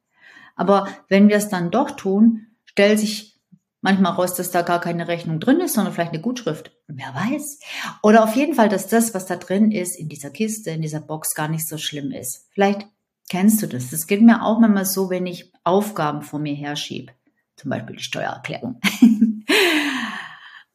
Aber 0.56 0.88
wenn 1.08 1.30
wir 1.30 1.38
es 1.38 1.50
dann 1.50 1.72
doch 1.72 1.92
tun, 1.92 2.48
stellt 2.66 3.00
sich 3.00 3.40
manchmal 3.82 4.12
raus, 4.14 4.34
dass 4.34 4.52
da 4.52 4.62
gar 4.62 4.82
keine 4.82 5.08
Rechnung 5.08 5.40
drin 5.40 5.62
ist, 5.62 5.76
sondern 5.76 5.94
vielleicht 5.94 6.12
eine 6.12 6.22
Gutschrift. 6.22 6.72
Wer 6.88 7.14
weiß. 7.16 7.60
Oder 8.04 8.24
auf 8.24 8.36
jeden 8.36 8.54
Fall, 8.54 8.68
dass 8.68 8.88
das, 8.88 9.14
was 9.14 9.26
da 9.26 9.38
drin 9.38 9.72
ist, 9.72 9.98
in 9.98 10.10
dieser 10.10 10.32
Kiste, 10.32 10.72
in 10.72 10.82
dieser 10.82 11.00
Box 11.00 11.34
gar 11.34 11.48
nicht 11.48 11.68
so 11.68 11.78
schlimm 11.78 12.12
ist. 12.12 12.48
Vielleicht 12.52 12.88
kennst 13.30 13.62
du 13.62 13.68
das. 13.68 13.92
Das 13.92 14.08
geht 14.08 14.22
mir 14.22 14.44
auch 14.44 14.60
manchmal 14.60 14.86
so, 14.86 15.10
wenn 15.10 15.26
ich 15.26 15.52
Aufgaben 15.64 16.22
vor 16.22 16.40
mir 16.40 16.56
herschiebe. 16.56 17.14
Zum 17.56 17.70
Beispiel 17.70 17.96
die 17.96 18.04
Steuererklärung. 18.04 18.80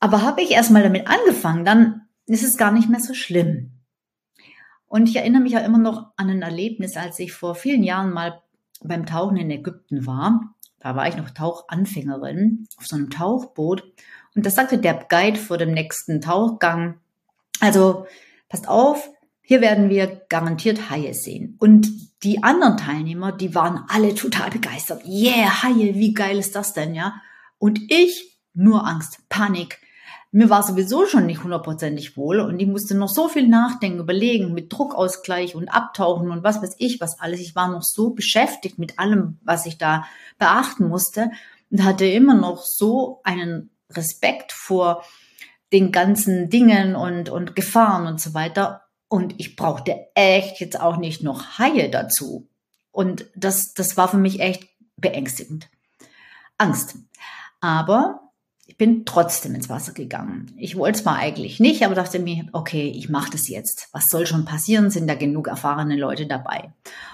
Aber 0.01 0.23
habe 0.23 0.43
ich 0.43 0.51
erstmal 0.51 0.83
damit 0.83 1.07
angefangen, 1.07 1.65
dann 1.65 2.03
ist 2.27 2.45
es 2.45 2.57
gar 2.57 2.73
nicht 2.73 2.89
mehr 2.89 3.01
so 3.01 3.15
schlimm. 3.15 3.73
Und 4.87 5.09
ich 5.09 5.17
erinnere 5.17 5.43
mich 5.43 5.53
ja 5.53 5.61
immer 5.61 5.79
noch 5.79 6.13
an 6.17 6.31
ein 6.31 6.43
Erlebnis, 6.43 6.97
als 6.97 7.19
ich 7.19 7.33
vor 7.33 7.55
vielen 7.55 7.83
Jahren 7.83 8.13
mal 8.13 8.43
beim 8.83 9.07
Tauchen 9.07 9.37
in 9.37 9.51
Ägypten 9.51 10.07
war. 10.07 10.55
Da 10.79 10.95
war 10.95 11.09
ich 11.09 11.17
noch 11.17 11.31
Tauchanfängerin 11.31 12.69
auf 12.77 12.87
so 12.87 12.97
einem 12.97 13.11
Tauchboot. 13.11 13.83
Und 14.37 14.47
das 14.47 14.55
sagte 14.55 14.79
der 14.79 15.07
Guide 15.09 15.39
vor 15.39 15.57
dem 15.57 15.73
nächsten 15.73 16.21
Tauchgang. 16.21 17.01
Also, 17.61 18.07
passt 18.49 18.69
auf, 18.69 19.11
hier 19.41 19.61
werden 19.61 19.89
wir 19.89 20.23
garantiert 20.29 20.91
Haie 20.91 21.15
sehen. 21.15 21.57
Und 21.59 21.89
die 22.25 22.43
anderen 22.43 22.77
Teilnehmer, 22.77 23.33
die 23.33 23.55
waren 23.55 23.85
alle 23.89 24.15
total 24.15 24.51
begeistert. 24.51 25.05
Yeah, 25.05 25.63
Haie, 25.63 25.95
wie 25.95 26.15
geil 26.15 26.39
ist 26.39 26.57
das 26.57 26.73
denn, 26.73 26.95
ja? 26.95 27.15
Und 27.59 27.81
ich, 27.91 28.39
nur 28.55 28.87
Angst, 28.87 29.21
Panik 29.29 29.79
mir 30.37 30.51
war 30.51 30.65
sowieso 30.65 31.07
schon 31.07 31.27
nicht 31.27 31.45
hundertprozentig 31.45 32.17
wohl 32.17 32.41
und 32.41 32.59
ich 32.59 32.67
musste 32.67 32.97
noch 32.97 33.09
so 33.09 33.29
viel 33.29 33.47
nachdenken, 33.47 34.01
überlegen 34.01 34.53
mit 34.53 34.73
Druckausgleich 34.73 35.55
und 35.55 35.69
Abtauchen 35.69 36.33
und 36.33 36.43
was 36.43 36.61
weiß 36.61 36.75
ich 36.79 37.01
was 37.01 37.21
alles. 37.21 37.39
Ich 37.39 37.55
war 37.55 37.69
noch 37.69 37.85
so 37.85 38.11
beschäftigt 38.11 38.77
mit 38.77 38.99
allem, 38.99 39.39
was 39.45 39.65
ich 39.65 39.79
da 39.79 40.07
beachten 40.37 40.89
musste 40.89 41.31
und 41.71 41.85
hatte 41.85 42.05
immer 42.07 42.35
noch 42.35 42.65
so 42.65 43.21
einen 43.23 43.71
Respekt 43.91 44.51
vor 44.51 45.05
den 45.73 45.93
ganzen 45.93 46.51
Dingen 46.51 46.97
und, 46.97 47.29
und 47.29 47.55
Gefahren 47.55 48.09
und 48.09 48.21
so 48.21 48.35
weiter. 48.35 48.83
Und 49.15 49.37
ich 49.39 49.55
brauchte 49.55 50.09
echt 50.17 50.59
jetzt 50.59 50.81
auch 50.81 50.97
nicht 50.97 51.23
noch 51.23 51.57
Haie 51.61 51.89
dazu. 51.89 52.49
Und 52.91 53.27
das, 53.37 53.73
das 53.73 53.97
war 53.97 54.09
für 54.09 54.17
mich 54.17 54.41
echt 54.41 54.69
beängstigend. 54.97 55.69
Angst. 56.59 56.97
Aber 57.61 58.33
ich 58.67 58.77
bin 58.77 59.05
trotzdem 59.05 59.55
ins 59.55 59.69
Wasser 59.69 59.93
gegangen. 59.93 60.53
Ich 60.57 60.77
wollte 60.77 61.01
zwar 61.01 61.15
eigentlich 61.15 61.61
nicht, 61.61 61.85
aber 61.85 61.95
dachte 61.95 62.19
mir, 62.19 62.47
okay, 62.53 62.93
ich 62.93 63.09
mache 63.09 63.31
das 63.31 63.47
jetzt. 63.47 63.87
Was 63.93 64.07
soll 64.07 64.27
schon 64.27 64.47
passieren? 64.47 64.91
Sind 64.91 65.07
da 65.07 65.15
genug 65.15 65.47
erfahrene 65.47 65.95
Leute 65.95 66.27
dabei? 66.27 66.73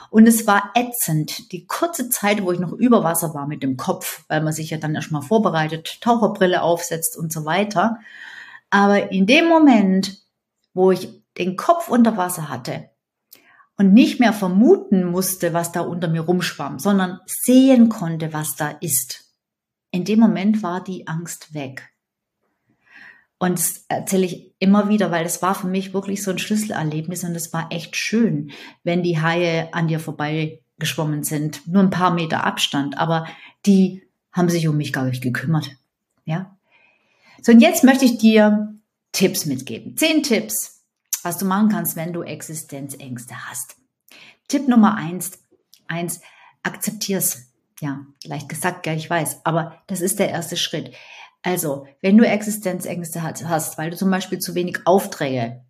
Und 0.09 0.26
es 0.26 0.47
war 0.47 0.71
ätzend, 0.75 1.52
die 1.52 1.66
kurze 1.66 2.09
Zeit, 2.09 2.42
wo 2.42 2.50
ich 2.50 2.61
noch 2.61 2.73
über 2.73 3.04
Wasser 3.04 3.35
war 3.35 3.47
mit 3.47 3.62
dem 3.62 3.76
Kopf, 3.76 4.25
weil 4.28 4.40
man 4.40 4.54
sich 4.54 4.71
ja 4.71 4.78
dann 4.78 4.95
erstmal 4.95 5.21
vorbereitet, 5.21 6.00
Taucherbrille 6.00 6.62
aufsetzt 6.62 7.19
und 7.19 7.30
so 7.30 7.45
weiter. 7.45 7.99
Aber 8.71 9.12
in 9.12 9.26
dem 9.26 9.49
Moment, 9.49 10.16
wo 10.73 10.92
ich 10.92 11.20
den 11.39 11.57
Kopf 11.57 11.89
unter 11.89 12.17
Wasser 12.17 12.49
hatte 12.49 12.91
und 13.77 13.93
nicht 13.93 14.21
mehr 14.21 14.33
vermuten 14.33 15.05
musste, 15.05 15.53
was 15.55 15.73
da 15.73 15.81
unter 15.81 16.09
mir 16.09 16.21
rumschwamm, 16.21 16.79
sondern 16.79 17.21
sehen 17.27 17.89
konnte, 17.89 18.33
was 18.33 18.57
da 18.57 18.71
ist, 18.81 19.31
in 19.91 20.05
dem 20.05 20.21
Moment 20.21 20.63
war 20.63 20.83
die 20.83 21.07
Angst 21.07 21.55
weg. 21.55 21.91
Und 23.39 23.59
das 23.59 23.87
erzähle 23.89 24.27
ich 24.27 24.55
immer 24.59 24.89
wieder, 24.91 25.11
weil 25.11 25.25
das 25.25 25.41
war 25.41 25.55
für 25.55 25.67
mich 25.67 25.95
wirklich 25.95 26.23
so 26.23 26.31
ein 26.31 26.39
Schlüsselerlebnis 26.39 27.25
und 27.25 27.35
es 27.35 27.53
war 27.53 27.73
echt 27.73 27.97
schön, 27.97 28.53
wenn 28.85 29.03
die 29.03 29.21
Haie 29.21 29.73
an 29.73 29.89
dir 29.89 29.99
vorbei 29.99 30.61
geschwommen 30.79 31.25
sind. 31.25 31.67
Nur 31.67 31.83
ein 31.83 31.91
paar 31.91 32.13
Meter 32.13 32.45
Abstand, 32.45 32.99
aber 32.99 33.27
die 33.65 34.03
haben 34.31 34.51
sich 34.51 34.69
um 34.69 34.77
mich 34.77 34.93
gar 34.93 35.07
nicht 35.07 35.23
gekümmert. 35.23 35.71
Ja. 36.27 36.57
So, 37.41 37.53
und 37.53 37.61
jetzt 37.61 37.83
möchte 37.83 38.05
ich 38.05 38.19
dir 38.19 38.75
Tipps 39.13 39.47
mitgeben. 39.47 39.97
Zehn 39.97 40.23
Tipps, 40.23 40.80
was 41.23 41.39
du 41.39 41.45
machen 41.45 41.69
kannst, 41.69 41.97
wenn 41.97 42.12
du 42.12 42.23
Existenzängste 42.23 43.35
hast. 43.49 43.77
Tipp 44.49 44.69
Nummer 44.69 44.97
eins, 44.97 45.39
eins, 45.87 46.21
akzeptier's 46.62 47.50
ja, 47.81 48.05
leicht 48.25 48.49
gesagt, 48.49 48.87
ja, 48.87 48.93
ich 48.93 49.09
weiß, 49.09 49.41
aber 49.45 49.83
das 49.87 50.00
ist 50.00 50.19
der 50.19 50.29
erste 50.29 50.57
Schritt. 50.57 50.95
Also, 51.43 51.87
wenn 52.03 52.19
du 52.19 52.27
Existenzängste 52.27 53.23
hast, 53.23 53.79
weil 53.79 53.91
du 53.91 53.97
zum 53.97 54.11
Beispiel 54.11 54.39
zu 54.39 54.55
wenig 54.55 54.81
Aufträge 54.87 55.65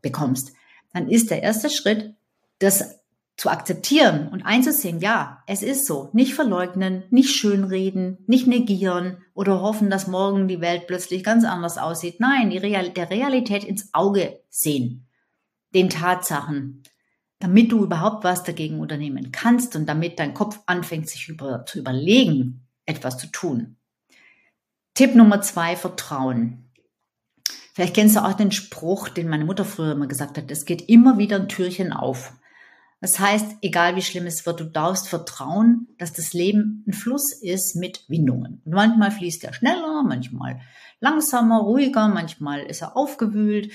bekommst, 0.00 0.52
dann 0.92 1.08
ist 1.08 1.30
der 1.30 1.42
erste 1.42 1.68
Schritt, 1.68 2.14
das 2.58 2.99
zu 3.40 3.48
akzeptieren 3.48 4.28
und 4.28 4.42
einzusehen, 4.42 5.00
ja, 5.00 5.42
es 5.46 5.62
ist 5.62 5.86
so. 5.86 6.10
Nicht 6.12 6.34
verleugnen, 6.34 7.04
nicht 7.10 7.34
schönreden, 7.34 8.18
nicht 8.26 8.46
negieren 8.46 9.22
oder 9.32 9.62
hoffen, 9.62 9.88
dass 9.88 10.06
morgen 10.06 10.46
die 10.46 10.60
Welt 10.60 10.86
plötzlich 10.86 11.24
ganz 11.24 11.44
anders 11.44 11.78
aussieht. 11.78 12.20
Nein, 12.20 12.50
die 12.50 12.58
Real 12.58 12.90
der 12.90 13.08
Realität 13.08 13.64
ins 13.64 13.94
Auge 13.94 14.40
sehen. 14.50 15.08
Den 15.74 15.88
Tatsachen 15.88 16.82
damit 17.40 17.72
du 17.72 17.82
überhaupt 17.82 18.22
was 18.22 18.44
dagegen 18.44 18.80
unternehmen 18.80 19.32
kannst 19.32 19.74
und 19.74 19.86
damit 19.86 20.18
dein 20.18 20.34
Kopf 20.34 20.60
anfängt, 20.66 21.08
sich 21.08 21.28
über, 21.28 21.64
zu 21.64 21.78
überlegen, 21.78 22.68
etwas 22.84 23.16
zu 23.16 23.26
tun. 23.28 23.76
Tipp 24.94 25.14
Nummer 25.14 25.40
zwei, 25.40 25.74
Vertrauen. 25.74 26.70
Vielleicht 27.72 27.94
kennst 27.94 28.16
du 28.16 28.20
auch 28.20 28.34
den 28.34 28.52
Spruch, 28.52 29.08
den 29.08 29.28
meine 29.28 29.46
Mutter 29.46 29.64
früher 29.64 29.92
immer 29.92 30.06
gesagt 30.06 30.36
hat, 30.36 30.50
es 30.50 30.66
geht 30.66 30.88
immer 30.90 31.16
wieder 31.16 31.36
ein 31.36 31.48
Türchen 31.48 31.94
auf. 31.94 32.34
Das 33.00 33.18
heißt, 33.18 33.56
egal 33.62 33.96
wie 33.96 34.02
schlimm 34.02 34.26
es 34.26 34.44
wird, 34.44 34.60
du 34.60 34.64
darfst 34.64 35.08
vertrauen, 35.08 35.88
dass 35.96 36.12
das 36.12 36.34
Leben 36.34 36.84
ein 36.86 36.92
Fluss 36.92 37.32
ist 37.32 37.74
mit 37.74 38.04
Windungen. 38.08 38.60
Und 38.64 38.74
manchmal 38.74 39.10
fließt 39.10 39.42
er 39.44 39.54
schneller, 39.54 40.02
manchmal 40.02 40.60
langsamer, 41.00 41.60
ruhiger, 41.60 42.08
manchmal 42.08 42.60
ist 42.60 42.82
er 42.82 42.96
aufgewühlt, 42.96 43.72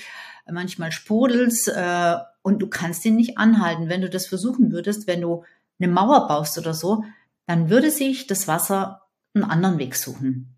manchmal 0.48 0.92
sprudelt's 0.92 1.66
äh, 1.66 2.16
und 2.42 2.60
du 2.60 2.68
kannst 2.68 3.04
ihn 3.04 3.16
nicht 3.16 3.36
anhalten. 3.36 3.88
Wenn 3.88 4.00
du 4.00 4.08
das 4.08 4.26
versuchen 4.26 4.70
würdest, 4.70 5.08
wenn 5.08 5.22
du 5.22 5.44
eine 5.80 5.92
Mauer 5.92 6.28
baust 6.28 6.56
oder 6.56 6.72
so, 6.72 7.04
dann 7.46 7.68
würde 7.68 7.90
sich 7.90 8.28
das 8.28 8.46
Wasser 8.46 9.02
einen 9.34 9.44
anderen 9.44 9.78
Weg 9.78 9.96
suchen. 9.96 10.56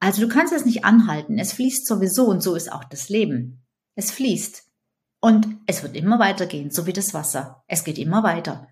Also 0.00 0.22
du 0.22 0.28
kannst 0.28 0.52
es 0.52 0.64
nicht 0.64 0.84
anhalten. 0.84 1.38
Es 1.38 1.52
fließt 1.52 1.86
sowieso 1.86 2.26
und 2.26 2.42
so 2.42 2.54
ist 2.54 2.72
auch 2.72 2.84
das 2.84 3.10
Leben. 3.10 3.62
Es 3.94 4.10
fließt. 4.10 4.63
Und 5.24 5.56
es 5.64 5.82
wird 5.82 5.96
immer 5.96 6.18
weitergehen, 6.18 6.70
so 6.70 6.84
wie 6.84 6.92
das 6.92 7.14
Wasser. 7.14 7.64
Es 7.66 7.82
geht 7.82 7.96
immer 7.96 8.22
weiter. 8.24 8.68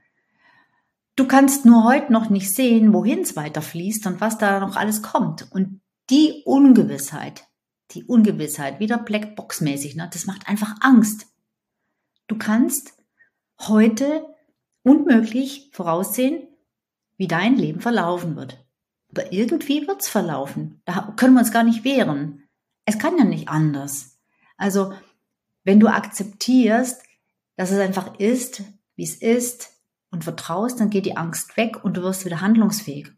Du 1.17 1.27
kannst 1.27 1.65
nur 1.65 1.85
heute 1.85 2.13
noch 2.13 2.29
nicht 2.29 2.55
sehen, 2.55 2.93
wohin 2.93 3.21
es 3.21 3.37
weiterfließt 3.37 4.07
und 4.07 4.21
was 4.21 4.37
da 4.37 4.61
noch 4.61 4.77
alles 4.77 5.01
kommt. 5.01 5.51
Und 5.51 5.81
die 6.11 6.43
Ungewissheit, 6.45 7.45
die 7.93 8.05
Ungewissheit, 8.05 8.81
wieder 8.81 8.99
Blackbox-mäßig, 8.99 9.97
ne, 9.97 10.11
das 10.13 10.27
macht 10.27 10.47
einfach 10.47 10.77
Angst. 10.83 11.27
Du 12.27 12.37
kannst 12.37 12.99
heute 13.59 14.23
unmöglich 14.83 15.71
voraussehen, 15.73 16.49
wie 17.17 17.29
dein 17.29 17.57
Leben 17.57 17.81
verlaufen 17.81 18.37
wird. 18.37 18.63
Aber 19.09 19.33
irgendwie 19.33 19.87
wird's 19.87 20.11
verlaufen. 20.11 20.83
Da 20.85 21.15
können 21.17 21.33
wir 21.33 21.41
uns 21.41 21.51
gar 21.51 21.65
nicht 21.65 21.83
wehren. 21.83 22.43
Es 22.85 22.99
kann 22.99 23.17
ja 23.17 23.25
nicht 23.25 23.49
anders. 23.49 24.19
Also, 24.59 24.93
wenn 25.65 25.81
du 25.81 25.89
akzeptierst, 25.89 27.03
dass 27.57 27.71
es 27.71 27.79
einfach 27.79 28.19
ist, 28.19 28.63
wie 28.97 29.05
es 29.05 29.17
ist 29.17 29.71
und 30.11 30.25
vertraust, 30.25 30.81
dann 30.81 30.91
geht 30.91 31.07
die 31.07 31.17
Angst 31.17 31.57
weg 31.57 31.85
und 31.85 31.97
du 31.97 32.03
wirst 32.03 32.25
wieder 32.25 32.41
handlungsfähig. 32.41 33.09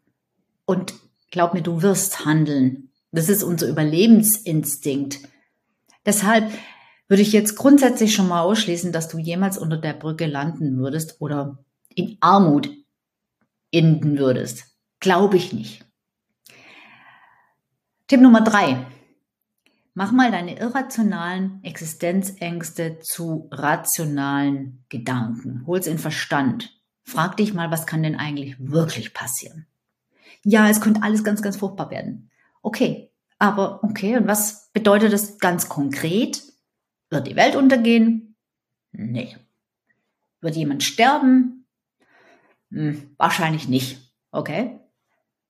Und 0.65 0.95
glaub 1.31 1.55
mir, 1.55 1.63
du 1.63 1.83
wirst 1.83 2.25
handeln. 2.25 2.91
Das 3.13 3.29
ist 3.29 3.43
unser 3.43 3.69
Überlebensinstinkt. 3.69 5.21
Deshalb 6.05 6.51
würde 7.09 7.23
ich 7.23 7.33
jetzt 7.33 7.57
grundsätzlich 7.57 8.15
schon 8.15 8.29
mal 8.29 8.43
ausschließen, 8.43 8.93
dass 8.93 9.09
du 9.09 9.19
jemals 9.19 9.59
unter 9.59 9.77
der 9.77 9.93
Brücke 9.93 10.27
landen 10.27 10.79
würdest 10.79 11.21
oder 11.21 11.65
in 11.95 12.17
Armut 12.21 12.71
enden 13.71 14.19
würdest. 14.19 14.65
Glaube 15.01 15.37
ich 15.37 15.53
nicht. 15.53 15.85
Tipp 18.07 18.21
Nummer 18.21 18.43
drei. 18.43 18.87
Mach 19.97 20.11
mal 20.11 20.33
deine 20.33 20.59
irrationalen 20.59 21.63
Existenzängste 21.63 22.99
zu 22.99 23.49
rationalen 23.53 24.85
Gedanken. 24.89 25.65
Hol's 25.67 25.87
in 25.87 25.99
Verstand. 25.99 26.77
Frag 27.05 27.37
dich 27.37 27.55
mal, 27.55 27.71
was 27.71 27.87
kann 27.87 28.03
denn 28.03 28.17
eigentlich 28.17 28.57
wirklich 28.59 29.15
passieren? 29.15 29.67
Ja, 30.43 30.69
es 30.69 30.81
könnte 30.81 31.03
alles 31.05 31.23
ganz, 31.23 31.43
ganz 31.43 31.57
furchtbar 31.59 31.91
werden. 31.91 32.31
Okay, 32.61 33.13
aber 33.39 33.85
okay, 33.85 34.17
und 34.17 34.27
was 34.27 34.73
bedeutet 34.73 35.13
das 35.13 35.39
ganz 35.39 35.69
konkret? 35.69 36.43
Wird 37.11 37.29
die 37.29 37.37
Welt 37.37 37.55
untergehen? 37.55 38.37
Nee. 38.91 39.37
Wird 40.41 40.57
jemand 40.57 40.83
sterben? 40.83 41.67
Hm, 42.71 43.15
wahrscheinlich 43.17 43.69
nicht. 43.69 44.13
Okay. 44.33 44.81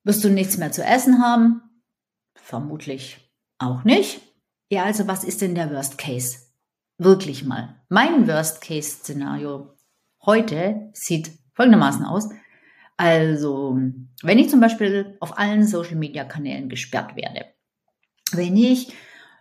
Wirst 0.03 0.23
du 0.23 0.29
nichts 0.29 0.57
mehr 0.57 0.71
zu 0.71 0.83
essen 0.83 1.19
haben? 1.19 1.61
Vermutlich 2.35 3.17
auch 3.57 3.83
nicht. 3.83 4.21
Ja, 4.69 4.83
also 4.83 5.07
was 5.07 5.23
ist 5.23 5.41
denn 5.41 5.55
der 5.55 5.71
Worst 5.71 5.97
Case? 5.97 6.39
Wirklich 6.97 7.45
mal. 7.45 7.75
Mein 7.89 8.27
Worst 8.27 8.61
Case 8.61 8.89
Szenario 8.89 9.75
heute 10.25 10.89
sieht 10.93 11.31
folgendermaßen 11.53 12.03
aus. 12.03 12.29
Also, 12.97 13.77
wenn 14.23 14.39
ich 14.39 14.49
zum 14.49 14.61
Beispiel 14.61 15.17
auf 15.19 15.37
allen 15.37 15.67
Social 15.67 15.95
Media 15.95 16.23
Kanälen 16.23 16.69
gesperrt 16.69 17.15
werde, 17.15 17.45
wenn 18.31 18.57
ich 18.57 18.93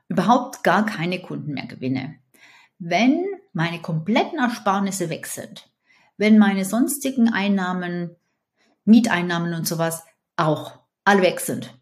überhaupt 0.09 0.62
gar 0.62 0.85
keine 0.85 1.23
Kunden 1.23 1.54
mehr 1.54 1.66
gewinne, 1.66 2.16
wenn 2.78 3.25
meine 3.52 3.81
kompletten 3.81 4.38
Ersparnisse 4.38 5.09
weg 5.09 5.26
sind, 5.26 5.71
wenn 6.16 6.38
meine 6.38 6.64
sonstigen 6.64 7.33
Einnahmen, 7.33 8.16
Mieteinnahmen 8.85 9.54
und 9.54 9.66
sowas 9.66 10.04
auch 10.37 10.81
alle 11.04 11.23
weg 11.23 11.40
sind. 11.40 11.78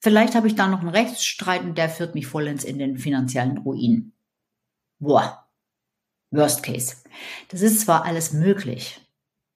Vielleicht 0.00 0.34
habe 0.34 0.46
ich 0.46 0.54
da 0.54 0.68
noch 0.68 0.80
einen 0.80 0.88
Rechtsstreit 0.88 1.62
und 1.62 1.76
der 1.76 1.88
führt 1.88 2.14
mich 2.14 2.26
vollends 2.26 2.64
in 2.64 2.78
den 2.78 2.98
finanziellen 2.98 3.58
Ruin. 3.58 4.12
Boah. 4.98 5.44
Worst 6.30 6.62
case. 6.62 6.96
Das 7.48 7.62
ist 7.62 7.80
zwar 7.80 8.04
alles 8.04 8.32
möglich, 8.32 9.00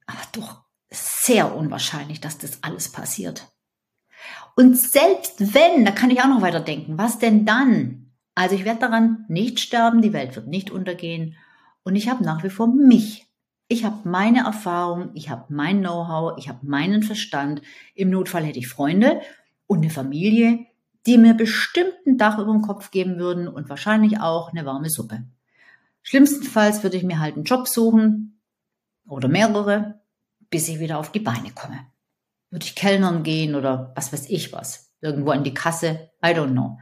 aber 0.06 0.20
doch 0.32 0.62
sehr 0.90 1.54
unwahrscheinlich, 1.54 2.20
dass 2.20 2.38
das 2.38 2.62
alles 2.62 2.90
passiert. 2.90 3.52
Und 4.56 4.76
selbst 4.76 5.54
wenn, 5.54 5.84
da 5.84 5.92
kann 5.92 6.10
ich 6.10 6.20
auch 6.22 6.28
noch 6.28 6.42
weiter 6.42 6.60
denken, 6.60 6.98
was 6.98 7.18
denn 7.18 7.44
dann? 7.44 8.12
Also 8.34 8.54
ich 8.54 8.64
werde 8.64 8.80
daran 8.80 9.24
nicht 9.28 9.60
sterben, 9.60 10.02
die 10.02 10.12
Welt 10.12 10.34
wird 10.34 10.48
nicht 10.48 10.70
untergehen 10.70 11.36
und 11.84 11.96
ich 11.96 12.08
habe 12.08 12.24
nach 12.24 12.42
wie 12.42 12.50
vor 12.50 12.66
mich. 12.66 13.26
Ich 13.68 13.84
habe 13.84 14.06
meine 14.08 14.40
Erfahrung, 14.40 15.10
ich 15.14 15.30
habe 15.30 15.46
mein 15.48 15.80
Know-how, 15.80 16.36
ich 16.38 16.48
habe 16.48 16.66
meinen 16.66 17.02
Verstand. 17.02 17.62
Im 17.94 18.10
Notfall 18.10 18.44
hätte 18.44 18.58
ich 18.58 18.68
Freunde 18.68 19.20
und 19.72 19.78
eine 19.78 19.90
Familie, 19.90 20.66
die 21.06 21.18
mir 21.18 21.34
bestimmt 21.34 21.94
ein 22.06 22.18
Dach 22.18 22.38
über 22.38 22.52
dem 22.52 22.62
Kopf 22.62 22.90
geben 22.90 23.18
würden 23.18 23.48
und 23.48 23.68
wahrscheinlich 23.68 24.20
auch 24.20 24.50
eine 24.50 24.64
warme 24.64 24.90
Suppe. 24.90 25.24
Schlimmstenfalls 26.02 26.82
würde 26.82 26.96
ich 26.96 27.02
mir 27.02 27.20
halt 27.20 27.34
einen 27.34 27.44
Job 27.44 27.68
suchen 27.68 28.40
oder 29.06 29.28
mehrere, 29.28 30.00
bis 30.50 30.68
ich 30.68 30.80
wieder 30.80 30.98
auf 30.98 31.12
die 31.12 31.20
Beine 31.20 31.50
komme 31.52 31.80
würde 32.52 32.66
ich 32.66 32.76
Kellnern 32.76 33.24
gehen 33.24 33.56
oder 33.56 33.92
was 33.96 34.12
weiß 34.12 34.28
ich 34.28 34.52
was. 34.52 34.92
Irgendwo 35.00 35.30
an 35.30 35.42
die 35.42 35.54
Kasse. 35.54 36.10
I 36.24 36.28
don't 36.28 36.52
know. 36.52 36.78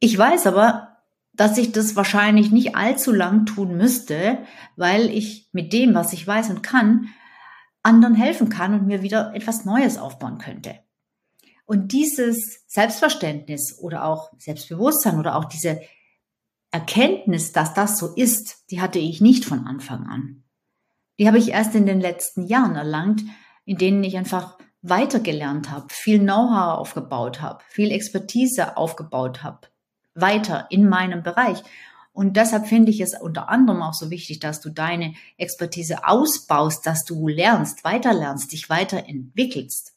Ich 0.00 0.16
weiß 0.16 0.46
aber, 0.46 0.96
dass 1.34 1.58
ich 1.58 1.72
das 1.72 1.94
wahrscheinlich 1.94 2.50
nicht 2.50 2.74
allzu 2.74 3.12
lang 3.12 3.44
tun 3.44 3.76
müsste, 3.76 4.38
weil 4.74 5.10
ich 5.10 5.48
mit 5.52 5.72
dem, 5.72 5.94
was 5.94 6.14
ich 6.14 6.26
weiß 6.26 6.50
und 6.50 6.62
kann, 6.62 7.08
anderen 7.82 8.14
helfen 8.14 8.48
kann 8.48 8.74
und 8.74 8.86
mir 8.86 9.02
wieder 9.02 9.34
etwas 9.34 9.64
Neues 9.66 9.98
aufbauen 9.98 10.38
könnte. 10.38 10.74
Und 11.66 11.92
dieses 11.92 12.64
Selbstverständnis 12.68 13.78
oder 13.80 14.04
auch 14.04 14.30
Selbstbewusstsein 14.38 15.18
oder 15.18 15.36
auch 15.36 15.44
diese 15.44 15.80
Erkenntnis, 16.70 17.52
dass 17.52 17.74
das 17.74 17.98
so 17.98 18.14
ist, 18.14 18.70
die 18.70 18.80
hatte 18.80 19.00
ich 19.00 19.20
nicht 19.20 19.44
von 19.44 19.66
Anfang 19.66 20.06
an. 20.06 20.44
Die 21.18 21.26
habe 21.26 21.38
ich 21.38 21.50
erst 21.50 21.74
in 21.74 21.86
den 21.86 22.00
letzten 22.00 22.46
Jahren 22.46 22.76
erlangt, 22.76 23.22
in 23.64 23.78
denen 23.78 24.04
ich 24.04 24.16
einfach 24.16 24.58
weitergelernt 24.82 25.70
habe, 25.70 25.86
viel 25.90 26.20
Know-how 26.20 26.78
aufgebaut 26.78 27.40
habe, 27.40 27.64
viel 27.68 27.90
Expertise 27.90 28.76
aufgebaut 28.76 29.42
habe, 29.42 29.66
weiter 30.14 30.66
in 30.70 30.88
meinem 30.88 31.22
Bereich. 31.22 31.62
Und 32.12 32.36
deshalb 32.36 32.66
finde 32.66 32.90
ich 32.90 33.00
es 33.00 33.20
unter 33.20 33.48
anderem 33.48 33.82
auch 33.82 33.94
so 33.94 34.10
wichtig, 34.10 34.38
dass 34.38 34.60
du 34.60 34.70
deine 34.70 35.14
Expertise 35.36 36.06
ausbaust, 36.06 36.86
dass 36.86 37.04
du 37.04 37.26
lernst, 37.26 37.82
weiterlernst, 37.82 38.52
dich 38.52 38.70
weiterentwickelst. 38.70 39.95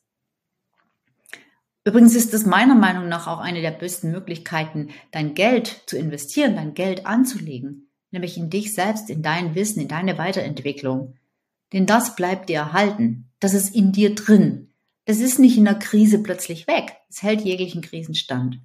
Übrigens 1.90 2.14
ist 2.14 2.36
es 2.36 2.46
meiner 2.46 2.76
Meinung 2.76 3.10
nach 3.10 3.26
auch 3.26 3.40
eine 3.40 3.62
der 3.62 3.72
besten 3.72 4.12
Möglichkeiten, 4.12 4.90
dein 5.10 5.34
Geld 5.34 5.82
zu 5.88 5.98
investieren, 5.98 6.56
dein 6.56 6.76
Geld 6.76 7.08
anzulegen, 7.08 7.90
nämlich 8.12 8.38
in 8.38 8.52
dich 8.52 8.76
selbst, 8.76 9.10
in 9.10 9.24
dein 9.24 9.56
Wissen, 9.56 9.82
in 9.82 9.88
deine 9.88 10.20
Weiterentwicklung. 10.20 11.16
Denn 11.74 11.88
das 11.88 12.16
bleibt 12.16 12.50
dir 12.50 12.58
erhalten. 12.58 13.32
Das 13.40 13.56
ist 13.56 13.74
in 13.74 13.92
dir 13.92 14.14
drin. 14.14 14.70
Das 15.06 15.18
ist 15.18 15.40
nicht 15.40 15.58
in 15.58 15.66
der 15.66 15.80
Krise 15.80 16.22
plötzlich 16.22 16.68
weg. 16.68 16.96
Es 17.10 17.24
hält 17.24 17.42
jeglichen 17.42 17.82
Krisenstand. 17.82 18.60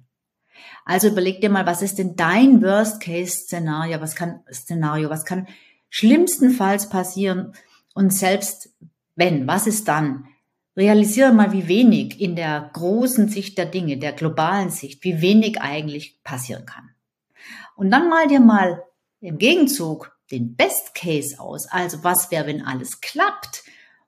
Also 0.85 1.07
überleg 1.07 1.41
dir 1.41 1.49
mal, 1.49 1.65
was 1.65 1.81
ist 1.81 1.97
denn 1.97 2.15
dein 2.15 2.61
Worst-Case-Szenario? 2.61 4.01
Was 4.01 4.13
kann 4.15 4.41
Szenario? 4.53 5.09
Was 5.09 5.25
kann 5.25 5.47
schlimmstenfalls 5.89 6.89
passieren? 6.89 7.53
Und 7.95 8.13
selbst 8.13 8.69
wenn, 9.15 9.47
was 9.47 9.65
ist 9.65 9.87
dann? 9.87 10.27
Realisiere 10.77 11.31
mal, 11.31 11.51
wie 11.53 11.67
wenig 11.67 12.19
in 12.19 12.35
der 12.35 12.69
großen 12.73 13.29
Sicht 13.29 13.57
der 13.57 13.65
Dinge, 13.65 13.97
der 13.97 14.13
globalen 14.13 14.69
Sicht, 14.69 15.03
wie 15.03 15.21
wenig 15.21 15.61
eigentlich 15.61 16.21
passieren 16.23 16.65
kann. 16.65 16.89
Und 17.75 17.91
dann 17.91 18.09
mal 18.09 18.27
dir 18.27 18.41
mal 18.41 18.83
im 19.21 19.37
Gegenzug 19.37 20.17
den 20.31 20.55
Best 20.55 20.95
Case 20.95 21.39
aus. 21.39 21.67
Also 21.67 22.03
was 22.03 22.31
wäre, 22.31 22.47
wenn 22.47 22.61
alles 22.61 22.99
klappt? 22.99 23.63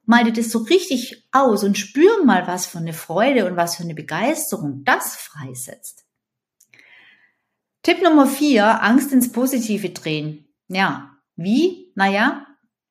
mal 0.08 0.24
dir 0.24 0.34
das 0.34 0.50
so 0.50 0.60
richtig 0.60 1.28
aus 1.32 1.64
und 1.64 1.78
spür 1.78 2.24
mal, 2.24 2.48
was 2.48 2.66
für 2.66 2.80
eine 2.80 2.94
Freude 2.94 3.46
und 3.46 3.58
was 3.58 3.76
für 3.76 3.84
eine 3.84 3.94
Begeisterung 3.94 4.84
das 4.84 5.16
freisetzt. 5.18 6.06
Tipp 7.84 8.02
Nummer 8.02 8.26
vier, 8.26 8.84
Angst 8.84 9.12
ins 9.12 9.32
Positive 9.32 9.90
drehen. 9.90 10.48
Ja, 10.70 11.18
wie? 11.36 11.92
Naja, 11.96 12.47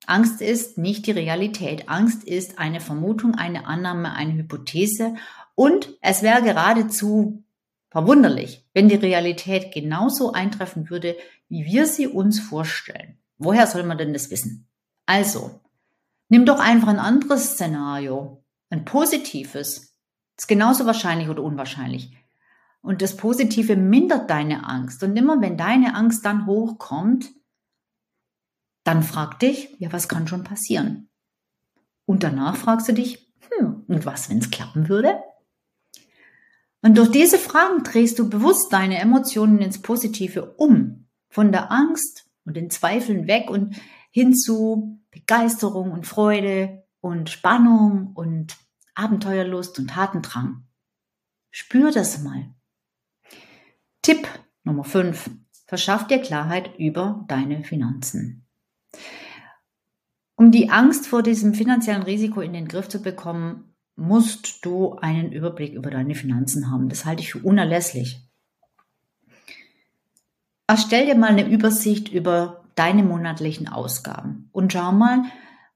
Angst 0.07 0.41
ist 0.41 0.79
nicht 0.79 1.07
die 1.07 1.13
Realität. 1.13 1.89
Angst 1.89 2.25
ist 2.25 2.59
eine 2.59 2.81
Vermutung, 2.81 3.35
eine 3.35 3.67
Annahme, 3.67 4.13
eine 4.13 4.35
Hypothese 4.35 5.15
und 5.55 5.97
es 6.01 6.23
wäre 6.23 6.43
geradezu 6.43 7.45
verwunderlich, 7.91 8.67
wenn 8.75 8.89
die 8.89 8.97
Realität 8.97 9.73
genauso 9.73 10.33
eintreffen 10.33 10.91
würde, 10.91 11.17
wie 11.49 11.65
wir 11.65 11.87
sie 11.87 12.07
uns 12.07 12.41
vorstellen. 12.41 13.19
Woher 13.39 13.67
soll 13.67 13.83
man 13.85 13.99
denn 13.99 14.13
das 14.13 14.31
wissen? 14.31 14.67
Also, 15.07 15.61
Nimm 16.29 16.45
doch 16.45 16.59
einfach 16.59 16.89
ein 16.89 16.99
anderes 16.99 17.53
Szenario, 17.53 18.43
ein 18.71 18.85
positives. 18.85 19.95
Ist 20.37 20.49
genauso 20.49 20.85
wahrscheinlich 20.87 21.29
oder 21.29 21.43
unwahrscheinlich. 21.43 22.17
Und 22.83 23.01
das 23.03 23.17
Positive 23.17 23.77
mindert 23.77 24.29
deine 24.29 24.69
Angst. 24.69 25.03
Und 25.03 25.17
immer 25.17 25.41
wenn 25.41 25.57
deine 25.57 25.95
Angst 25.95 26.25
dann 26.25 26.47
hochkommt, 26.47 27.31
dann 28.87 29.03
frag 29.03 29.39
dich, 29.39 29.75
ja, 29.79 29.93
was 29.93 30.09
kann 30.09 30.29
schon 30.29 30.45
passieren? 30.45 31.09
Und 32.05 32.23
danach 32.23 32.57
fragst 32.57 32.89
du 32.89 32.93
dich, 32.93 33.27
Hm, 33.51 33.85
und 33.87 34.07
was, 34.07 34.31
wenn 34.31 34.39
es 34.39 34.51
klappen 34.51 34.89
würde? 34.89 35.21
Und 36.83 36.99
durch 36.99 37.11
diese 37.11 37.39
Fragen 37.39 37.83
drehst 37.83 38.19
du 38.19 38.29
bewusst 38.29 38.73
deine 38.73 38.99
Emotionen 38.99 39.61
ins 39.61 39.83
Positive 39.83 40.55
um. 40.57 41.09
Von 41.29 41.53
der 41.53 41.73
Angst 41.73 42.31
und 42.45 42.57
den 42.57 42.71
Zweifeln 42.71 43.27
weg 43.27 43.51
und 43.51 43.77
hin 44.11 44.35
zu 44.35 45.01
Begeisterung 45.11 45.91
und 45.91 46.07
Freude 46.07 46.85
und 47.01 47.29
Spannung 47.29 48.13
und 48.15 48.57
Abenteuerlust 48.95 49.79
und 49.79 49.91
Tatendrang. 49.91 50.65
Spür 51.51 51.91
das 51.91 52.23
mal. 52.23 52.55
Tipp 54.03 54.27
Nummer 54.63 54.85
5. 54.85 55.31
Verschaff 55.67 56.07
dir 56.07 56.21
Klarheit 56.21 56.79
über 56.79 57.25
deine 57.29 57.65
Finanzen. 57.65 58.46
Um 60.37 60.51
die 60.51 60.71
Angst 60.71 61.07
vor 61.07 61.23
diesem 61.23 61.55
finanziellen 61.55 62.03
Risiko 62.03 62.41
in 62.41 62.53
den 62.53 62.69
Griff 62.69 62.89
zu 62.89 63.01
bekommen, 63.01 63.75
musst 63.97 64.65
du 64.65 64.97
einen 64.97 65.33
Überblick 65.33 65.73
über 65.73 65.91
deine 65.91 66.15
Finanzen 66.15 66.71
haben. 66.71 66.89
Das 66.89 67.07
halte 67.07 67.23
ich 67.23 67.33
für 67.33 67.39
unerlässlich. 67.39 68.21
Erstell 70.67 71.07
dir 71.07 71.15
mal 71.15 71.31
eine 71.31 71.49
Übersicht 71.49 72.13
über 72.13 72.65
deine 72.75 73.03
monatlichen 73.03 73.69
Ausgaben 73.69 74.51
und 74.53 74.73
schau 74.73 74.93
mal, 74.93 75.23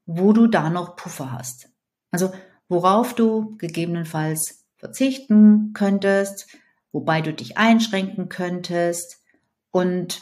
wo 0.05 0.33
du 0.33 0.47
da 0.47 0.69
noch 0.69 0.95
Puffer 0.95 1.31
hast. 1.31 1.69
Also 2.11 2.31
worauf 2.67 3.15
du 3.15 3.57
gegebenenfalls 3.57 4.65
verzichten 4.77 5.73
könntest, 5.73 6.47
wobei 6.91 7.21
du 7.21 7.33
dich 7.33 7.57
einschränken 7.57 8.29
könntest. 8.29 9.23
Und 9.71 10.21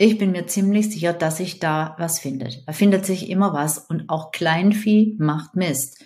ich 0.00 0.16
bin 0.16 0.30
mir 0.30 0.46
ziemlich 0.46 0.92
sicher, 0.92 1.12
dass 1.12 1.38
sich 1.38 1.58
da 1.58 1.96
was 1.98 2.20
findet. 2.20 2.62
Da 2.68 2.72
findet 2.72 3.04
sich 3.04 3.28
immer 3.28 3.52
was 3.52 3.78
und 3.78 4.08
auch 4.08 4.30
Kleinvieh 4.30 5.16
macht 5.18 5.56
Mist. 5.56 6.04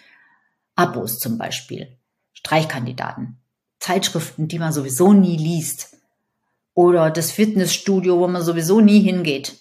Abos 0.75 1.19
zum 1.19 1.37
Beispiel, 1.37 1.99
Streichkandidaten, 2.33 3.37
Zeitschriften, 3.81 4.49
die 4.49 4.59
man 4.59 4.73
sowieso 4.73 5.13
nie 5.13 5.37
liest. 5.37 5.99
Oder 6.73 7.11
das 7.11 7.33
Fitnessstudio, 7.33 8.19
wo 8.19 8.27
man 8.29 8.41
sowieso 8.41 8.81
nie 8.81 9.01
hingeht. 9.01 9.59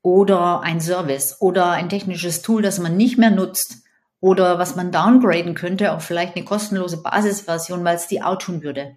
Oder 0.00 0.62
ein 0.62 0.80
Service 0.80 1.36
oder 1.42 1.72
ein 1.72 1.90
technisches 1.90 2.40
Tool, 2.40 2.62
das 2.62 2.78
man 2.78 2.96
nicht 2.96 3.18
mehr 3.18 3.30
nutzt. 3.30 3.82
Oder 4.20 4.58
was 4.58 4.74
man 4.74 4.90
downgraden 4.90 5.54
könnte 5.54 5.92
auf 5.92 6.02
vielleicht 6.02 6.34
eine 6.34 6.46
kostenlose 6.46 7.02
Basisversion, 7.02 7.84
weil 7.84 7.96
es 7.96 8.06
die 8.06 8.22
auch 8.22 8.38
tun 8.38 8.62
würde. 8.62 8.96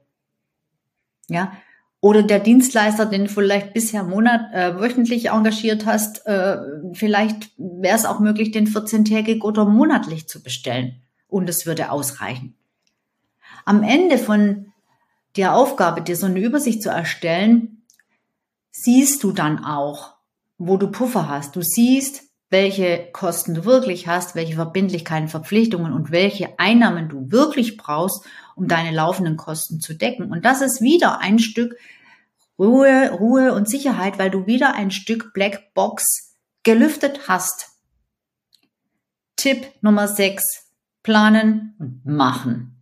Ja, 1.28 1.52
oder 2.03 2.21
der 2.21 2.41
Dienstleister, 2.41 3.05
den 3.05 3.23
du 3.23 3.29
vielleicht 3.29 3.73
bisher 3.73 4.03
monat, 4.03 4.53
äh, 4.53 4.77
wöchentlich 4.77 5.29
engagiert 5.29 5.85
hast, 5.85 6.27
äh, 6.27 6.57
vielleicht 6.91 7.51
wäre 7.57 7.95
es 7.95 8.03
auch 8.03 8.19
möglich, 8.19 8.51
den 8.51 8.67
14-tägig 8.67 9.41
oder 9.41 9.63
monatlich 9.63 10.27
zu 10.27 10.43
bestellen. 10.43 11.01
Und 11.29 11.49
es 11.49 11.65
würde 11.65 11.91
ausreichen. 11.91 12.55
Am 13.63 13.83
Ende 13.83 14.17
von 14.17 14.73
der 15.37 15.55
Aufgabe, 15.55 16.01
dir 16.01 16.17
so 16.17 16.25
eine 16.25 16.41
Übersicht 16.41 16.83
zu 16.83 16.89
erstellen, 16.89 17.83
siehst 18.71 19.23
du 19.23 19.31
dann 19.31 19.63
auch, 19.63 20.15
wo 20.57 20.75
du 20.75 20.91
Puffer 20.91 21.29
hast. 21.29 21.55
Du 21.55 21.61
siehst, 21.61 22.23
welche 22.49 23.07
Kosten 23.13 23.53
du 23.53 23.63
wirklich 23.63 24.09
hast, 24.09 24.35
welche 24.35 24.55
Verbindlichkeiten, 24.55 25.29
Verpflichtungen 25.29 25.93
und 25.93 26.11
welche 26.11 26.59
Einnahmen 26.59 27.07
du 27.07 27.31
wirklich 27.31 27.77
brauchst, 27.77 28.25
um 28.55 28.67
deine 28.67 28.91
laufenden 28.91 29.37
Kosten 29.37 29.79
zu 29.79 29.93
decken. 29.93 30.31
Und 30.31 30.45
das 30.45 30.61
ist 30.61 30.81
wieder 30.81 31.19
ein 31.19 31.39
Stück 31.39 31.75
Ruhe, 32.59 33.11
Ruhe 33.11 33.53
und 33.53 33.67
Sicherheit, 33.67 34.19
weil 34.19 34.29
du 34.29 34.45
wieder 34.45 34.75
ein 34.75 34.91
Stück 34.91 35.33
Black 35.33 35.73
Box 35.73 36.35
gelüftet 36.63 37.27
hast. 37.27 37.69
Tipp 39.35 39.65
Nummer 39.81 40.07
6. 40.07 40.43
Planen 41.01 41.75
und 41.79 42.05
machen. 42.05 42.81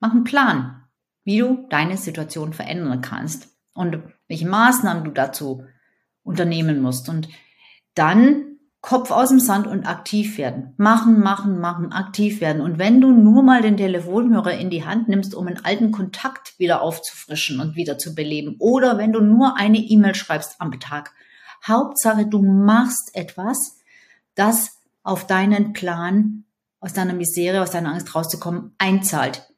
Mach 0.00 0.12
einen 0.12 0.24
Plan, 0.24 0.84
wie 1.24 1.38
du 1.38 1.66
deine 1.70 1.96
Situation 1.96 2.52
verändern 2.52 3.00
kannst 3.00 3.48
und 3.72 4.02
welche 4.26 4.46
Maßnahmen 4.46 5.04
du 5.04 5.10
dazu 5.10 5.64
unternehmen 6.22 6.82
musst. 6.82 7.08
Und 7.08 7.28
dann 7.94 8.47
Kopf 8.80 9.10
aus 9.10 9.30
dem 9.30 9.40
Sand 9.40 9.66
und 9.66 9.86
aktiv 9.86 10.38
werden. 10.38 10.74
Machen, 10.76 11.20
machen, 11.20 11.58
machen, 11.58 11.92
aktiv 11.92 12.40
werden. 12.40 12.62
Und 12.62 12.78
wenn 12.78 13.00
du 13.00 13.10
nur 13.10 13.42
mal 13.42 13.60
den 13.60 13.76
Telefonhörer 13.76 14.54
in 14.54 14.70
die 14.70 14.84
Hand 14.84 15.08
nimmst, 15.08 15.34
um 15.34 15.48
einen 15.48 15.64
alten 15.64 15.90
Kontakt 15.90 16.58
wieder 16.58 16.80
aufzufrischen 16.80 17.60
und 17.60 17.74
wieder 17.74 17.98
zu 17.98 18.14
beleben, 18.14 18.56
oder 18.60 18.96
wenn 18.96 19.12
du 19.12 19.20
nur 19.20 19.56
eine 19.56 19.78
E-Mail 19.78 20.14
schreibst 20.14 20.60
am 20.60 20.78
Tag, 20.78 21.12
Hauptsache, 21.66 22.26
du 22.26 22.40
machst 22.40 23.10
etwas, 23.14 23.78
das 24.36 24.78
auf 25.02 25.26
deinen 25.26 25.72
Plan, 25.72 26.44
aus 26.80 26.92
deiner 26.92 27.14
Misere, 27.14 27.62
aus 27.62 27.72
deiner 27.72 27.92
Angst 27.92 28.14
rauszukommen, 28.14 28.74
einzahlt. 28.78 29.52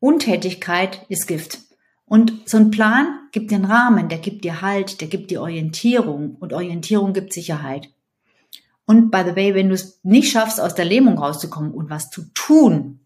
Untätigkeit 0.00 1.04
ist 1.10 1.26
Gift. 1.26 1.58
Und 2.06 2.48
so 2.48 2.56
ein 2.56 2.70
Plan 2.70 3.28
gibt 3.32 3.50
dir 3.50 3.56
einen 3.56 3.66
Rahmen, 3.66 4.08
der 4.08 4.18
gibt 4.18 4.44
dir 4.44 4.62
Halt, 4.62 5.00
der 5.00 5.08
gibt 5.08 5.30
dir 5.30 5.42
Orientierung 5.42 6.36
und 6.40 6.52
Orientierung 6.52 7.12
gibt 7.12 7.32
Sicherheit. 7.32 7.90
Und 8.84 9.10
by 9.10 9.22
the 9.24 9.36
way, 9.36 9.54
wenn 9.54 9.68
du 9.68 9.74
es 9.74 10.00
nicht 10.02 10.30
schaffst, 10.32 10.60
aus 10.60 10.74
der 10.74 10.84
Lähmung 10.84 11.18
rauszukommen 11.18 11.72
und 11.72 11.90
was 11.90 12.10
zu 12.10 12.22
tun, 12.34 13.00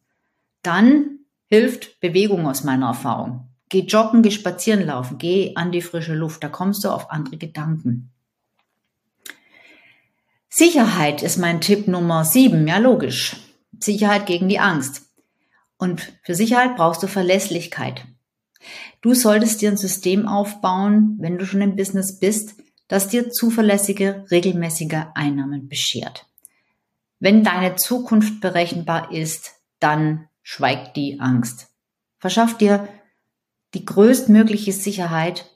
dann 0.62 1.20
hilft 1.46 2.00
Bewegung 2.00 2.46
aus 2.46 2.64
meiner 2.64 2.88
Erfahrung. 2.88 3.48
Geh 3.68 3.80
joggen, 3.80 4.22
geh 4.22 4.30
spazieren 4.30 4.86
laufen, 4.86 5.18
geh 5.18 5.54
an 5.56 5.72
die 5.72 5.82
frische 5.82 6.14
Luft, 6.14 6.42
da 6.42 6.48
kommst 6.48 6.84
du 6.84 6.88
auf 6.88 7.10
andere 7.10 7.36
Gedanken. 7.36 8.10
Sicherheit 10.48 11.22
ist 11.22 11.36
mein 11.36 11.60
Tipp 11.60 11.86
Nummer 11.86 12.24
sieben, 12.24 12.66
ja 12.66 12.78
logisch. 12.78 13.36
Sicherheit 13.78 14.26
gegen 14.26 14.48
die 14.48 14.58
Angst. 14.58 15.02
Und 15.76 16.12
für 16.22 16.34
Sicherheit 16.34 16.76
brauchst 16.76 17.02
du 17.02 17.08
Verlässlichkeit. 17.08 18.06
Du 19.02 19.14
solltest 19.14 19.60
dir 19.60 19.70
ein 19.70 19.76
System 19.76 20.26
aufbauen, 20.26 21.16
wenn 21.20 21.36
du 21.36 21.44
schon 21.44 21.60
im 21.60 21.76
Business 21.76 22.18
bist, 22.18 22.54
das 22.88 23.08
dir 23.08 23.30
zuverlässige, 23.30 24.24
regelmäßige 24.30 25.06
Einnahmen 25.14 25.68
beschert. 25.68 26.26
Wenn 27.18 27.42
deine 27.42 27.76
Zukunft 27.76 28.40
berechenbar 28.40 29.12
ist, 29.12 29.52
dann 29.80 30.28
schweigt 30.42 30.96
die 30.96 31.18
Angst. 31.20 31.68
Verschaff 32.18 32.56
dir 32.56 32.88
die 33.74 33.84
größtmögliche 33.84 34.72
Sicherheit, 34.72 35.50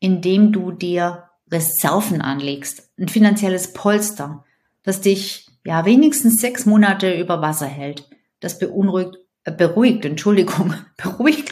indem 0.00 0.52
du 0.52 0.70
dir 0.70 1.28
Reserven 1.50 2.20
anlegst, 2.20 2.90
ein 2.98 3.08
finanzielles 3.08 3.72
Polster, 3.72 4.44
das 4.82 5.00
dich 5.00 5.48
ja 5.64 5.84
wenigstens 5.84 6.40
sechs 6.40 6.66
Monate 6.66 7.18
über 7.18 7.42
Wasser 7.42 7.66
hält. 7.66 8.08
Das 8.40 8.58
beunruhigt, 8.58 9.18
äh, 9.44 9.52
beruhigt, 9.52 10.04
Entschuldigung, 10.04 10.74
beruhigt 10.96 11.50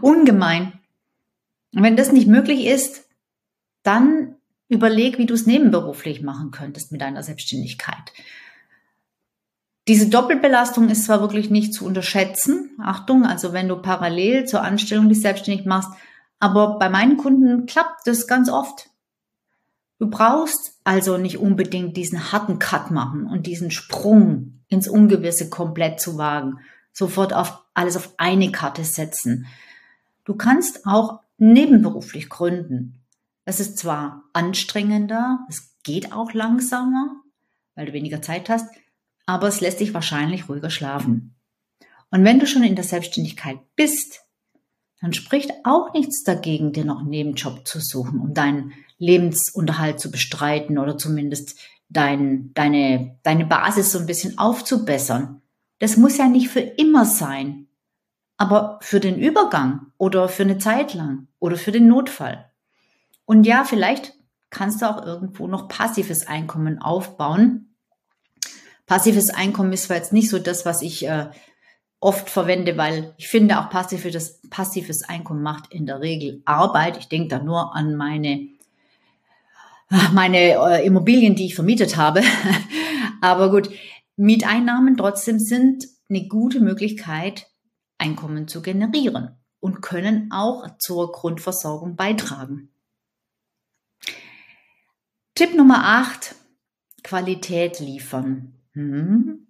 ungemein. 0.00 0.72
Und 1.74 1.82
wenn 1.82 1.96
das 1.96 2.12
nicht 2.12 2.28
möglich 2.28 2.66
ist, 2.66 3.04
dann 3.82 4.35
Überleg, 4.68 5.18
wie 5.18 5.26
du 5.26 5.34
es 5.34 5.46
nebenberuflich 5.46 6.22
machen 6.22 6.50
könntest 6.50 6.92
mit 6.92 7.00
deiner 7.00 7.22
Selbstständigkeit. 7.22 8.12
Diese 9.88 10.08
Doppelbelastung 10.08 10.88
ist 10.88 11.04
zwar 11.04 11.20
wirklich 11.20 11.50
nicht 11.50 11.72
zu 11.72 11.84
unterschätzen. 11.84 12.70
Achtung, 12.82 13.24
also 13.24 13.52
wenn 13.52 13.68
du 13.68 13.76
parallel 13.76 14.44
zur 14.44 14.62
Anstellung 14.62 15.08
dich 15.08 15.20
selbstständig 15.20 15.64
machst, 15.64 15.90
aber 16.40 16.78
bei 16.78 16.88
meinen 16.88 17.16
Kunden 17.16 17.66
klappt 17.66 18.06
das 18.06 18.26
ganz 18.26 18.50
oft. 18.50 18.90
Du 19.98 20.10
brauchst 20.10 20.78
also 20.84 21.16
nicht 21.16 21.38
unbedingt 21.38 21.96
diesen 21.96 22.32
harten 22.32 22.58
Cut 22.58 22.90
machen 22.90 23.26
und 23.26 23.46
diesen 23.46 23.70
Sprung 23.70 24.60
ins 24.68 24.88
Ungewisse 24.88 25.48
komplett 25.48 26.00
zu 26.00 26.18
wagen, 26.18 26.58
sofort 26.92 27.32
auf 27.32 27.62
alles 27.72 27.96
auf 27.96 28.14
eine 28.18 28.50
Karte 28.50 28.84
setzen. 28.84 29.46
Du 30.24 30.34
kannst 30.34 30.84
auch 30.84 31.20
nebenberuflich 31.38 32.28
gründen. 32.28 33.00
Es 33.46 33.60
ist 33.60 33.78
zwar 33.78 34.24
anstrengender, 34.32 35.46
es 35.48 35.76
geht 35.84 36.12
auch 36.12 36.32
langsamer, 36.32 37.22
weil 37.76 37.86
du 37.86 37.92
weniger 37.92 38.20
Zeit 38.20 38.48
hast, 38.48 38.68
aber 39.24 39.46
es 39.46 39.60
lässt 39.60 39.78
dich 39.78 39.94
wahrscheinlich 39.94 40.48
ruhiger 40.48 40.68
schlafen. 40.68 41.36
Und 42.10 42.24
wenn 42.24 42.40
du 42.40 42.46
schon 42.46 42.64
in 42.64 42.74
der 42.74 42.84
Selbstständigkeit 42.84 43.58
bist, 43.76 44.22
dann 45.00 45.12
spricht 45.12 45.52
auch 45.62 45.92
nichts 45.92 46.24
dagegen, 46.24 46.72
dir 46.72 46.84
noch 46.84 47.00
einen 47.00 47.10
Nebenjob 47.10 47.66
zu 47.68 47.78
suchen, 47.80 48.18
um 48.18 48.34
deinen 48.34 48.72
Lebensunterhalt 48.98 50.00
zu 50.00 50.10
bestreiten 50.10 50.76
oder 50.78 50.98
zumindest 50.98 51.56
dein, 51.88 52.52
deine, 52.54 53.18
deine 53.22 53.46
Basis 53.46 53.92
so 53.92 54.00
ein 54.00 54.06
bisschen 54.06 54.38
aufzubessern. 54.38 55.40
Das 55.78 55.96
muss 55.96 56.16
ja 56.16 56.26
nicht 56.26 56.48
für 56.48 56.60
immer 56.60 57.04
sein, 57.04 57.68
aber 58.38 58.80
für 58.82 58.98
den 58.98 59.18
Übergang 59.18 59.92
oder 59.98 60.28
für 60.28 60.42
eine 60.42 60.58
Zeit 60.58 60.94
lang 60.94 61.28
oder 61.38 61.56
für 61.56 61.70
den 61.70 61.86
Notfall. 61.86 62.45
Und 63.26 63.44
ja, 63.44 63.64
vielleicht 63.64 64.14
kannst 64.50 64.80
du 64.80 64.86
auch 64.86 65.04
irgendwo 65.04 65.46
noch 65.46 65.68
passives 65.68 66.26
Einkommen 66.26 66.80
aufbauen. 66.80 67.74
Passives 68.86 69.30
Einkommen 69.30 69.72
ist 69.72 69.84
zwar 69.84 69.96
jetzt 69.96 70.12
nicht 70.12 70.30
so 70.30 70.38
das, 70.38 70.64
was 70.64 70.80
ich 70.80 71.06
äh, 71.06 71.28
oft 72.00 72.30
verwende, 72.30 72.76
weil 72.76 73.14
ich 73.18 73.28
finde 73.28 73.58
auch 73.58 73.68
passives, 73.68 74.40
passives 74.48 75.02
Einkommen 75.02 75.42
macht 75.42 75.72
in 75.72 75.86
der 75.86 76.00
Regel 76.00 76.40
Arbeit. 76.44 76.96
Ich 76.96 77.08
denke 77.08 77.28
da 77.28 77.42
nur 77.42 77.74
an 77.74 77.96
meine 77.96 78.48
meine 80.12 80.38
äh, 80.38 80.84
Immobilien, 80.84 81.34
die 81.34 81.46
ich 81.46 81.54
vermietet 81.54 81.96
habe. 81.96 82.22
Aber 83.20 83.50
gut, 83.50 83.70
Mieteinnahmen 84.16 84.96
trotzdem 84.96 85.38
sind 85.38 85.86
eine 86.08 86.26
gute 86.28 86.60
Möglichkeit, 86.60 87.46
Einkommen 87.98 88.46
zu 88.46 88.62
generieren 88.62 89.36
und 89.60 89.80
können 89.80 90.30
auch 90.32 90.66
zur 90.78 91.12
Grundversorgung 91.12 91.96
beitragen. 91.96 92.70
Tipp 95.36 95.54
Nummer 95.54 95.84
8, 95.84 96.34
Qualität 97.02 97.78
liefern. 97.78 98.54
Hm, 98.72 99.46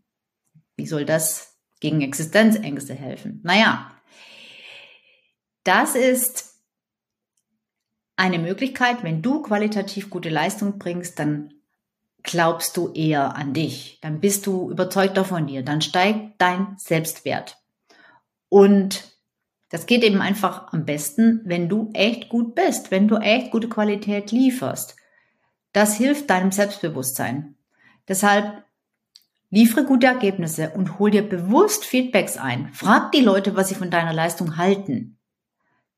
wie 0.74 0.86
soll 0.86 1.04
das 1.04 1.60
gegen 1.78 2.00
Existenzängste 2.00 2.92
helfen? 2.92 3.38
Naja, 3.44 3.92
das 5.62 5.94
ist 5.94 6.56
eine 8.16 8.40
Möglichkeit, 8.40 9.04
wenn 9.04 9.22
du 9.22 9.42
qualitativ 9.42 10.10
gute 10.10 10.28
Leistung 10.28 10.80
bringst, 10.80 11.20
dann 11.20 11.54
glaubst 12.24 12.76
du 12.76 12.92
eher 12.92 13.36
an 13.36 13.54
dich, 13.54 14.00
dann 14.02 14.18
bist 14.18 14.48
du 14.48 14.68
überzeugter 14.68 15.24
von 15.24 15.46
dir, 15.46 15.62
dann 15.62 15.82
steigt 15.82 16.34
dein 16.38 16.74
Selbstwert. 16.78 17.62
Und 18.48 19.04
das 19.68 19.86
geht 19.86 20.02
eben 20.02 20.20
einfach 20.20 20.72
am 20.72 20.84
besten, 20.84 21.42
wenn 21.44 21.68
du 21.68 21.90
echt 21.94 22.28
gut 22.28 22.56
bist, 22.56 22.90
wenn 22.90 23.06
du 23.06 23.18
echt 23.18 23.52
gute 23.52 23.68
Qualität 23.68 24.32
lieferst. 24.32 24.96
Das 25.76 25.94
hilft 25.94 26.30
deinem 26.30 26.52
Selbstbewusstsein. 26.52 27.54
Deshalb 28.08 28.64
liefere 29.50 29.84
gute 29.84 30.06
Ergebnisse 30.06 30.70
und 30.70 30.98
hol 30.98 31.10
dir 31.10 31.20
bewusst 31.20 31.84
Feedbacks 31.84 32.38
ein. 32.38 32.72
Frag 32.72 33.12
die 33.12 33.20
Leute, 33.20 33.56
was 33.56 33.68
sie 33.68 33.74
von 33.74 33.90
deiner 33.90 34.14
Leistung 34.14 34.56
halten. 34.56 35.18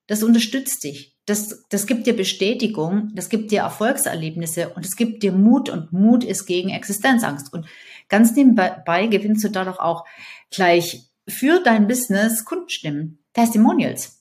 Das 0.08 0.24
unterstützt 0.24 0.82
dich. 0.82 1.16
Das, 1.26 1.62
das 1.68 1.86
gibt 1.86 2.08
dir 2.08 2.16
Bestätigung, 2.16 3.12
das 3.14 3.28
gibt 3.28 3.52
dir 3.52 3.60
Erfolgserlebnisse 3.60 4.70
und 4.70 4.84
es 4.84 4.96
gibt 4.96 5.22
dir 5.22 5.30
Mut 5.30 5.68
und 5.68 5.92
Mut 5.92 6.24
ist 6.24 6.46
gegen 6.46 6.70
Existenzangst. 6.70 7.52
Und 7.52 7.68
ganz 8.08 8.34
nebenbei 8.34 9.06
gewinnst 9.06 9.44
du 9.44 9.48
dadurch 9.48 9.78
auch 9.78 10.04
gleich 10.50 11.08
für 11.28 11.62
dein 11.62 11.86
Business 11.86 12.44
Kundenstimmen, 12.44 13.20
Testimonials. 13.32 14.18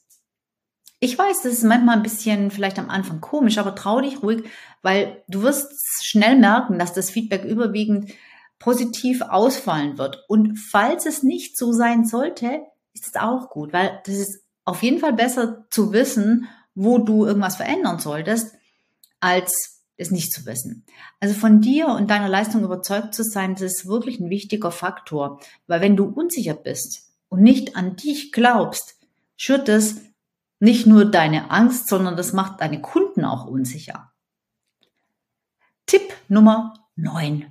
Ich 1.00 1.18
weiß, 1.18 1.44
das 1.44 1.54
ist 1.54 1.64
manchmal 1.64 1.98
ein 1.98 2.04
bisschen 2.04 2.50
vielleicht 2.50 2.80
am 2.80 2.90
Anfang 2.90 3.22
komisch, 3.22 3.60
aber 3.60 3.76
trau 3.76 4.02
dich 4.02 4.24
ruhig, 4.24 4.44
weil 4.82 5.24
du 5.28 5.42
wirst 5.42 6.06
schnell 6.06 6.38
merken, 6.38 6.80
dass 6.80 6.94
das 6.94 7.10
Feedback 7.10 7.44
überwiegend 7.44 8.12
positiv 8.60 9.22
ausfallen 9.22 9.98
wird. 9.98 10.24
Und 10.28 10.58
falls 10.58 11.06
es 11.06 11.24
nicht 11.24 11.58
so 11.58 11.74
sein 11.74 12.06
sollte, 12.06 12.62
ist 12.94 13.08
es 13.08 13.16
auch 13.16 13.50
gut, 13.50 13.74
weil 13.74 14.02
das 14.06 14.16
ist 14.16 14.44
auf 14.66 14.84
jeden 14.84 15.00
Fall 15.00 15.14
besser 15.14 15.66
zu 15.70 15.94
wissen, 15.94 16.48
wo 16.76 16.98
du 16.98 17.26
irgendwas 17.26 17.56
verändern 17.56 18.00
solltest, 18.00 18.54
als 19.20 19.82
es 19.98 20.12
nicht 20.12 20.32
zu 20.32 20.46
wissen. 20.46 20.86
Also 21.20 21.34
von 21.34 21.62
dir 21.62 21.88
und 21.88 22.10
deiner 22.10 22.30
Leistung 22.30 22.64
überzeugt 22.64 23.16
zu 23.16 23.24
sein, 23.24 23.54
das 23.54 23.64
ist 23.64 23.88
wirklich 23.88 24.20
ein 24.20 24.30
wichtiger 24.30 24.72
Faktor. 24.72 25.40
Weil 25.66 25.82
wenn 25.82 25.96
du 25.96 26.06
unsicher 26.06 26.54
bist 26.54 27.10
und 27.30 27.42
nicht 27.42 27.76
an 27.76 27.96
dich 27.96 28.32
glaubst, 28.32 28.96
schürt 29.36 29.70
es 29.70 30.02
nicht 30.60 30.86
nur 30.86 31.06
deine 31.06 31.52
Angst, 31.52 31.88
sondern 31.88 32.16
das 32.16 32.34
macht 32.34 32.62
deine 32.62 32.82
Kunden 32.82 33.26
auch 33.26 33.46
unsicher. 33.46 34.12
Tipp 35.90 36.14
Nummer 36.28 36.74
9. 36.98 37.46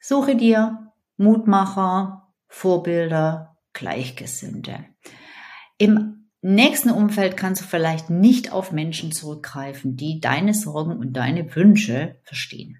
Suche 0.00 0.34
dir 0.34 0.94
Mutmacher, 1.18 2.32
Vorbilder, 2.48 3.58
Gleichgesinnte. 3.74 4.86
Im 5.76 6.30
nächsten 6.40 6.88
Umfeld 6.88 7.36
kannst 7.36 7.60
du 7.60 7.66
vielleicht 7.66 8.08
nicht 8.08 8.50
auf 8.50 8.72
Menschen 8.72 9.12
zurückgreifen, 9.12 9.94
die 9.94 10.20
deine 10.20 10.54
Sorgen 10.54 10.96
und 10.96 11.12
deine 11.12 11.54
Wünsche 11.54 12.16
verstehen. 12.22 12.78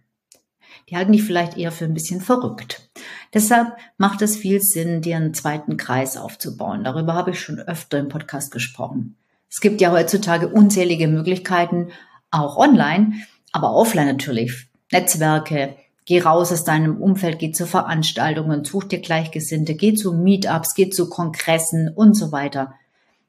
Die 0.89 0.97
halten 0.97 1.13
dich 1.13 1.25
vielleicht 1.25 1.59
eher 1.59 1.73
für 1.73 1.85
ein 1.85 1.93
bisschen 1.93 2.23
verrückt. 2.23 2.91
Deshalb 3.35 3.77
macht 3.99 4.23
es 4.23 4.35
viel 4.35 4.63
Sinn, 4.63 5.03
dir 5.03 5.19
einen 5.19 5.35
zweiten 5.35 5.77
Kreis 5.77 6.17
aufzubauen. 6.17 6.85
Darüber 6.85 7.13
habe 7.13 7.33
ich 7.33 7.41
schon 7.41 7.59
öfter 7.59 7.99
im 7.99 8.09
Podcast 8.09 8.51
gesprochen. 8.51 9.19
Es 9.51 9.61
gibt 9.61 9.83
ja 9.83 9.93
heutzutage 9.93 10.49
unzählige 10.49 11.07
Möglichkeiten, 11.07 11.91
auch 12.31 12.57
online, 12.57 13.13
aber 13.53 13.75
offline 13.75 14.07
natürlich. 14.07 14.66
Netzwerke, 14.93 15.77
geh 16.05 16.21
raus 16.21 16.53
aus 16.53 16.65
deinem 16.65 17.01
Umfeld, 17.01 17.39
geh 17.39 17.53
zu 17.53 17.67
Veranstaltungen, 17.67 18.65
such 18.65 18.85
dir 18.85 19.01
Gleichgesinnte, 19.01 19.75
geh 19.75 19.95
zu 19.95 20.13
Meetups, 20.13 20.75
geh 20.75 20.91
zu 20.91 21.11
Kongressen 21.11 21.93
und 21.95 22.15
so 22.15 22.33
weiter. 22.33 22.75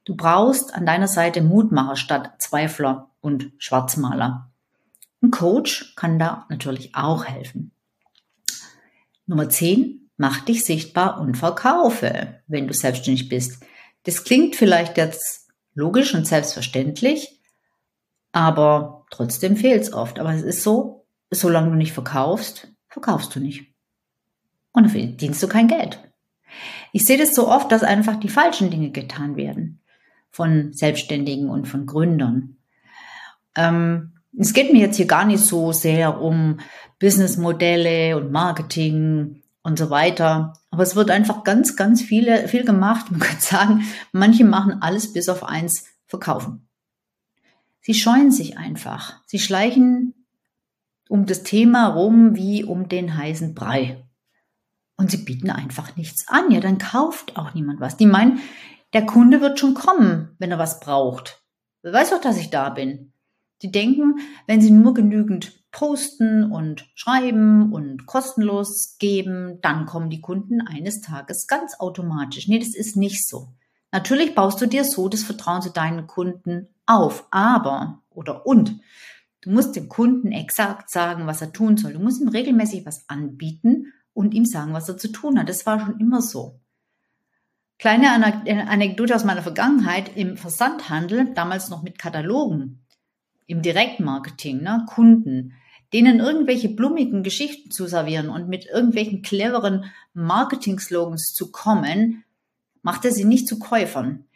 Du 0.06 0.16
brauchst 0.16 0.74
an 0.74 0.86
deiner 0.86 1.08
Seite 1.08 1.42
Mutmacher 1.42 1.96
statt 1.96 2.32
Zweifler 2.40 3.10
und 3.20 3.52
Schwarzmaler. 3.58 4.50
Ein 5.22 5.32
Coach 5.32 5.96
kann 5.96 6.20
da 6.20 6.46
natürlich 6.50 6.96
auch 6.96 7.26
helfen. 7.26 7.72
Nummer 9.26 9.50
10, 9.50 10.10
mach 10.16 10.42
dich 10.42 10.64
sichtbar 10.64 11.20
und 11.20 11.36
verkaufe, 11.36 12.40
wenn 12.48 12.68
du 12.68 12.74
selbstständig 12.74 13.28
bist. 13.28 13.64
Das 14.04 14.24
klingt 14.24 14.56
vielleicht 14.56 14.96
jetzt 14.98 15.50
logisch 15.74 16.14
und 16.14 16.26
selbstverständlich, 16.26 17.42
aber 18.32 19.06
trotzdem 19.10 19.58
fehlt 19.58 19.82
es 19.82 19.92
oft. 19.92 20.20
Aber 20.20 20.34
es 20.34 20.44
ist 20.44 20.64
so, 20.64 20.97
solange 21.32 21.70
du 21.70 21.76
nicht 21.76 21.94
verkaufst, 21.94 22.72
verkaufst 22.88 23.36
du 23.36 23.40
nicht. 23.40 23.74
Und 24.72 24.84
dann 24.84 24.92
verdienst 24.92 25.42
du 25.42 25.48
kein 25.48 25.68
Geld. 25.68 26.00
Ich 26.94 27.06
sehe 27.06 27.18
das 27.18 27.36
so 27.36 27.48
oft, 27.48 27.72
dass 27.72 27.84
einfach 27.84 28.16
die 28.16 28.30
falschen 28.30 28.70
Dinge 28.70 28.92
getan 28.92 29.36
werden 29.36 29.82
von 30.32 30.74
Selbstständigen 30.74 31.50
und 31.50 31.68
von 31.68 31.86
Gründern. 31.86 32.58
Ähm, 33.56 34.14
es 34.38 34.54
geht 34.54 34.72
mir 34.72 34.80
jetzt 34.80 34.98
hier 34.98 35.08
gar 35.08 35.26
nicht 35.26 35.44
so 35.44 35.72
sehr 35.72 36.22
um 36.22 36.60
Businessmodelle 37.00 38.16
und 38.18 38.32
Marketing 38.32 39.42
und 39.64 39.80
so 39.80 39.90
weiter. 39.90 40.54
Aber 40.70 40.84
es 40.84 40.96
wird 40.96 41.10
einfach 41.10 41.44
ganz, 41.44 41.76
ganz 41.76 42.02
viele, 42.02 42.48
viel 42.48 42.64
gemacht. 42.64 43.12
Man 43.12 43.20
kann 43.20 43.40
sagen, 43.40 43.84
manche 44.12 44.46
machen 44.46 44.82
alles 44.82 45.12
bis 45.14 45.28
auf 45.28 45.44
eins 45.44 45.86
verkaufen. 46.06 46.68
Sie 47.82 47.94
scheuen 47.94 48.32
sich 48.32 48.58
einfach. 48.58 49.22
Sie 49.26 49.40
schleichen 49.40 50.14
um 51.10 51.26
das 51.26 51.44
Thema 51.44 51.88
rum 51.88 52.36
wie 52.36 52.64
um 52.64 52.90
den 52.90 53.18
heißen 53.18 53.54
Brei. 53.54 54.04
Und 54.98 55.12
sie 55.12 55.18
bieten 55.18 55.50
einfach 55.50 55.96
nichts 55.96 56.28
an. 56.28 56.52
Ja, 56.52 56.60
dann 56.60 56.80
kauft 56.80 57.38
auch 57.38 57.54
niemand 57.54 57.80
was. 57.80 57.98
Die 57.98 58.08
meinen, 58.08 58.40
der 58.94 59.06
Kunde 59.06 59.42
wird 59.42 59.60
schon 59.60 59.74
kommen, 59.74 60.36
wenn 60.40 60.52
er 60.52 60.58
was 60.58 60.80
braucht. 60.80 61.44
Wer 61.84 61.94
weiß 61.94 62.10
doch, 62.12 62.22
dass 62.22 62.38
ich 62.38 62.50
da 62.50 62.70
bin. 62.70 63.14
Die 63.62 63.72
denken, 63.72 64.20
wenn 64.46 64.62
sie 64.62 64.72
nur 64.72 64.94
genügend 64.94 65.64
posten 65.72 66.52
und 66.52 66.86
schreiben 66.96 67.72
und 67.74 68.06
kostenlos 68.06 68.98
geben, 69.00 69.60
dann 69.62 69.86
kommen 69.86 70.10
die 70.10 70.22
Kunden 70.22 70.62
eines 70.62 71.02
Tages 71.02 71.48
ganz 71.48 71.80
automatisch. 71.80 72.48
Nee, 72.48 72.60
das 72.60 72.76
ist 72.76 72.98
nicht 72.98 73.28
so. 73.28 73.50
Natürlich 73.92 74.36
baust 74.36 74.62
du 74.62 74.66
dir 74.66 74.84
so 74.84 75.10
das 75.10 75.24
Vertrauen 75.24 75.62
zu 75.62 75.72
deinen 75.72 76.08
Kunden 76.08 76.68
auf, 76.86 77.28
aber 77.32 78.02
oder 78.10 78.46
und 78.46 78.80
du 79.42 79.52
musst 79.52 79.76
dem 79.76 79.90
Kunden 79.90 80.32
exakt 80.32 80.90
sagen, 80.90 81.28
was 81.28 81.42
er 81.42 81.54
tun 81.54 81.78
soll. 81.78 81.94
Du 81.94 82.00
musst 82.00 82.22
ihm 82.22 82.30
regelmäßig 82.30 82.86
was 82.86 83.08
anbieten 83.08 83.94
und 84.14 84.34
ihm 84.34 84.46
sagen, 84.46 84.74
was 84.74 84.90
er 84.90 84.98
zu 84.98 85.12
tun 85.12 85.40
hat. 85.40 85.50
Das 85.50 85.66
war 85.66 85.80
schon 85.80 86.00
immer 86.00 86.22
so. 86.22 86.60
Kleine 87.80 88.10
Anekdote 88.12 89.16
aus 89.16 89.24
meiner 89.24 89.44
Vergangenheit 89.44 90.18
im 90.18 90.36
Versandhandel, 90.36 91.34
damals 91.36 91.70
noch 91.70 91.84
mit 91.84 92.00
Katalogen, 92.00 92.84
im 93.46 93.62
Direktmarketing, 93.62 94.64
ne, 94.64 94.86
Kunden, 94.90 95.54
denen 95.94 96.20
irgendwelche 96.20 96.70
blumigen 96.70 97.24
Geschichten 97.24 97.72
zu 97.72 97.88
servieren 97.88 98.30
und 98.30 98.50
mit 98.50 98.66
irgendwelchen 98.66 99.22
cleveren 99.22 99.86
Marketing-Slogans 100.14 101.34
zu 101.34 101.52
kommen, 101.52 102.24
machte 102.82 103.12
sie 103.12 103.26
nicht 103.26 103.48
zu 103.48 103.60
Käufern. 103.60 104.27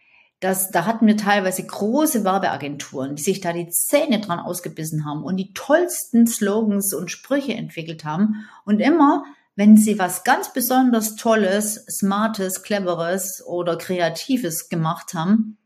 Das, 0.41 0.71
da 0.71 0.85
hatten 0.85 1.07
wir 1.07 1.15
teilweise 1.15 1.65
große 1.65 2.25
Werbeagenturen, 2.25 3.15
die 3.15 3.21
sich 3.21 3.39
da 3.39 3.53
die 3.53 3.69
Zähne 3.69 4.19
dran 4.19 4.39
ausgebissen 4.39 5.05
haben 5.05 5.23
und 5.23 5.37
die 5.37 5.53
tollsten 5.53 6.27
Slogans 6.27 6.93
und 6.93 7.09
Sprüche 7.09 7.53
entwickelt 7.53 8.03
haben 8.03 8.45
und 8.65 8.81
immer 8.81 9.23
wenn 9.55 9.77
sie 9.77 9.99
was 9.99 10.23
ganz 10.23 10.53
besonders 10.53 11.15
Tolles, 11.15 11.85
Smartes, 11.89 12.63
Cleveres 12.63 13.43
oder 13.45 13.77
Kreatives 13.77 14.69
gemacht 14.69 15.13
haben, 15.13 15.57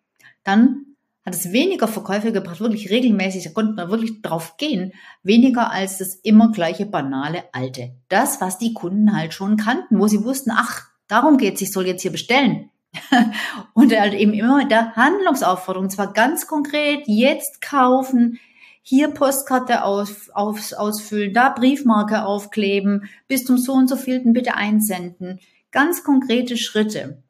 dann 0.44 0.86
hat 1.26 1.34
es 1.34 1.52
weniger 1.52 1.88
Verkäufe 1.88 2.32
gebracht, 2.32 2.60
wirklich 2.60 2.90
regelmäßig, 2.90 3.46
da 3.46 3.50
konnten 3.52 3.76
wir 3.76 3.90
wirklich 3.90 4.22
drauf 4.22 4.58
gehen, 4.58 4.94
weniger 5.24 5.72
als 5.72 5.98
das 5.98 6.16
immer 6.16 6.52
gleiche 6.52 6.86
banale 6.86 7.44
Alte. 7.52 7.96
Das, 8.10 8.42
was 8.42 8.60
die 8.60 8.74
Kunden 8.74 9.16
halt 9.16 9.34
schon 9.34 9.58
kannten, 9.58 10.00
wo 10.00 10.08
sie 10.08 10.24
wussten, 10.24 10.52
ach, 10.54 10.84
darum 11.08 11.38
geht's, 11.38 11.62
ich 11.62 11.72
soll 11.72 11.88
jetzt 11.88 12.04
hier 12.04 12.12
bestellen. 12.12 12.70
und 13.74 13.98
halt 13.98 14.14
eben 14.14 14.34
immer 14.34 14.58
mit 14.58 14.72
der 14.72 14.96
Handlungsaufforderung, 14.96 15.90
zwar 15.90 16.14
ganz 16.14 16.48
konkret, 16.48 17.04
jetzt 17.08 17.62
kaufen, 17.62 18.40
hier 18.82 19.10
Postkarte 19.10 19.84
aus, 19.84 20.30
aus, 20.30 20.74
ausfüllen, 20.74 21.34
da 21.34 21.50
Briefmarke 21.50 22.24
aufkleben, 22.24 23.10
bis 23.28 23.44
zum 23.44 23.58
so 23.58 23.74
und 23.74 23.88
so 23.88 23.96
vielten 23.96 24.34
bitte 24.34 24.54
einsenden. 24.54 25.40
Ganz 25.72 26.04
konkrete 26.04 26.56
Schritte. 26.56 27.24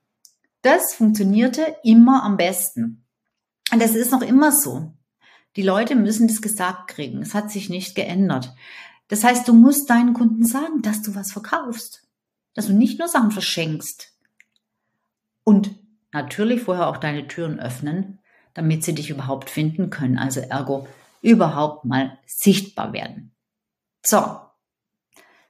Das 0.62 0.94
funktionierte 0.94 1.76
immer 1.84 2.24
am 2.24 2.38
besten. 2.38 3.06
Und 3.72 3.82
das 3.82 3.96
ist 3.96 4.12
noch 4.12 4.22
immer 4.22 4.52
so. 4.52 4.94
Die 5.56 5.62
Leute 5.62 5.96
müssen 5.96 6.28
das 6.28 6.42
gesagt 6.42 6.90
kriegen. 6.90 7.22
Es 7.22 7.34
hat 7.34 7.50
sich 7.50 7.70
nicht 7.70 7.96
geändert. 7.96 8.54
Das 9.08 9.24
heißt, 9.24 9.48
du 9.48 9.54
musst 9.54 9.90
deinen 9.90 10.14
Kunden 10.14 10.46
sagen, 10.46 10.82
dass 10.82 11.02
du 11.02 11.16
was 11.16 11.32
verkaufst. 11.32 12.04
Dass 12.54 12.68
du 12.68 12.74
nicht 12.74 13.00
nur 13.00 13.08
Sachen 13.08 13.32
verschenkst. 13.32 14.15
Und 15.46 15.74
natürlich 16.12 16.64
vorher 16.64 16.88
auch 16.88 16.98
deine 16.98 17.30
Türen 17.30 17.62
öffnen, 17.62 18.20
damit 18.54 18.84
sie 18.84 18.94
dich 18.94 19.10
überhaupt 19.10 19.50
finden 19.50 19.90
können. 19.90 20.18
Also 20.18 20.42
ergo 20.42 20.88
überhaupt 21.22 21.86
mal 21.86 22.20
sichtbar 22.26 22.92
werden. 22.92 23.34
So, 24.06 24.38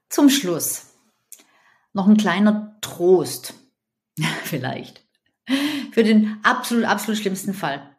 zum 0.10 0.30
Schluss 0.30 0.94
noch 1.94 2.08
ein 2.08 2.18
kleiner 2.18 2.78
Trost 2.82 3.56
vielleicht 4.44 5.04
für 5.92 6.04
den 6.04 6.40
absolut, 6.44 6.86
absolut 6.86 7.20
schlimmsten 7.20 7.54
Fall. 7.54 7.96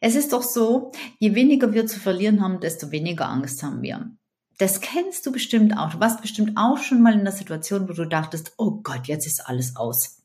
Es 0.00 0.14
ist 0.14 0.32
doch 0.32 0.42
so, 0.42 0.92
je 1.18 1.34
weniger 1.34 1.72
wir 1.72 1.86
zu 1.86 1.98
verlieren 1.98 2.42
haben, 2.42 2.60
desto 2.60 2.90
weniger 2.90 3.28
Angst 3.28 3.62
haben 3.62 3.82
wir. 3.82 4.10
Das 4.58 4.80
kennst 4.80 5.26
du 5.26 5.32
bestimmt 5.32 5.76
auch. 5.76 5.90
Du 5.90 6.00
warst 6.00 6.22
bestimmt 6.22 6.52
auch 6.56 6.78
schon 6.78 7.02
mal 7.02 7.12
in 7.12 7.24
der 7.24 7.32
Situation, 7.32 7.88
wo 7.88 7.92
du 7.92 8.06
dachtest, 8.06 8.52
oh 8.56 8.80
Gott, 8.82 9.06
jetzt 9.06 9.26
ist 9.26 9.46
alles 9.46 9.76
aus. 9.76 10.22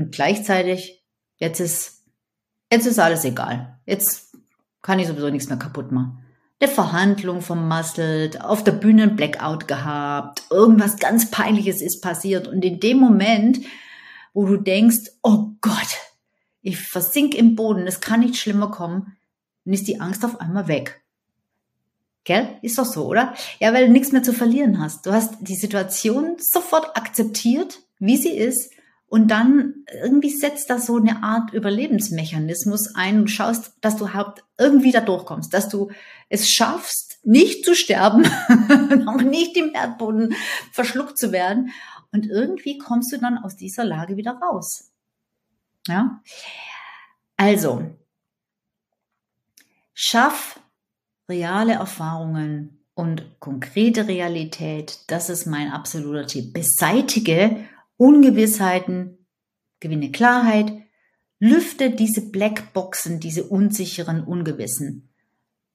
Und 0.00 0.12
gleichzeitig, 0.12 1.04
jetzt 1.36 1.60
ist, 1.60 2.04
jetzt 2.72 2.86
ist 2.86 2.98
alles 2.98 3.26
egal. 3.26 3.78
Jetzt 3.84 4.34
kann 4.80 4.98
ich 4.98 5.06
sowieso 5.06 5.28
nichts 5.28 5.50
mehr 5.50 5.58
kaputt 5.58 5.92
machen. 5.92 6.24
Eine 6.58 6.72
Verhandlung 6.72 7.42
vermasselt, 7.42 8.40
auf 8.42 8.64
der 8.64 8.72
Bühne 8.72 9.02
ein 9.02 9.16
Blackout 9.16 9.68
gehabt, 9.68 10.44
irgendwas 10.48 10.96
ganz 10.96 11.30
Peinliches 11.30 11.82
ist 11.82 12.00
passiert. 12.00 12.48
Und 12.48 12.64
in 12.64 12.80
dem 12.80 12.96
Moment, 12.96 13.60
wo 14.32 14.46
du 14.46 14.56
denkst, 14.56 15.10
oh 15.22 15.50
Gott, 15.60 15.98
ich 16.62 16.78
versink 16.78 17.34
im 17.34 17.54
Boden, 17.54 17.86
es 17.86 18.00
kann 18.00 18.20
nicht 18.20 18.38
schlimmer 18.38 18.70
kommen, 18.70 19.18
dann 19.66 19.74
ist 19.74 19.86
die 19.86 20.00
Angst 20.00 20.24
auf 20.24 20.40
einmal 20.40 20.66
weg. 20.66 21.02
Gell? 22.24 22.56
Ist 22.62 22.78
doch 22.78 22.86
so, 22.86 23.06
oder? 23.06 23.34
Ja, 23.58 23.74
weil 23.74 23.86
du 23.86 23.92
nichts 23.92 24.12
mehr 24.12 24.22
zu 24.22 24.32
verlieren 24.32 24.80
hast. 24.80 25.04
Du 25.04 25.12
hast 25.12 25.34
die 25.40 25.56
Situation 25.56 26.36
sofort 26.38 26.96
akzeptiert, 26.96 27.80
wie 27.98 28.16
sie 28.16 28.34
ist, 28.34 28.70
und 29.10 29.26
dann 29.32 29.84
irgendwie 29.92 30.30
setzt 30.30 30.70
das 30.70 30.86
so 30.86 30.96
eine 30.96 31.24
Art 31.24 31.52
Überlebensmechanismus 31.52 32.94
ein 32.94 33.22
und 33.22 33.28
schaust, 33.28 33.72
dass 33.80 33.96
du 33.96 34.04
überhaupt 34.04 34.44
irgendwie 34.56 34.92
da 34.92 35.00
durchkommst, 35.00 35.52
dass 35.52 35.68
du 35.68 35.90
es 36.28 36.48
schaffst, 36.48 37.18
nicht 37.24 37.64
zu 37.64 37.74
sterben, 37.74 38.24
auch 39.08 39.20
nicht 39.20 39.56
im 39.56 39.74
Erdboden 39.74 40.36
verschluckt 40.70 41.18
zu 41.18 41.32
werden. 41.32 41.72
Und 42.12 42.26
irgendwie 42.26 42.78
kommst 42.78 43.12
du 43.12 43.18
dann 43.18 43.38
aus 43.38 43.56
dieser 43.56 43.84
Lage 43.84 44.16
wieder 44.16 44.34
raus. 44.34 44.92
Ja? 45.88 46.22
Also, 47.36 47.90
schaff 49.92 50.60
reale 51.28 51.72
Erfahrungen 51.72 52.86
und 52.94 53.40
konkrete 53.40 54.06
Realität. 54.06 55.00
Das 55.08 55.30
ist 55.30 55.46
mein 55.46 55.72
absoluter 55.72 56.28
Tipp. 56.28 56.52
Beseitige 56.52 57.64
Ungewissheiten, 58.00 59.26
gewinne 59.78 60.10
Klarheit, 60.10 60.72
lüfte 61.38 61.90
diese 61.90 62.30
Blackboxen, 62.30 63.20
diese 63.20 63.44
unsicheren, 63.44 64.24
ungewissen. 64.24 65.10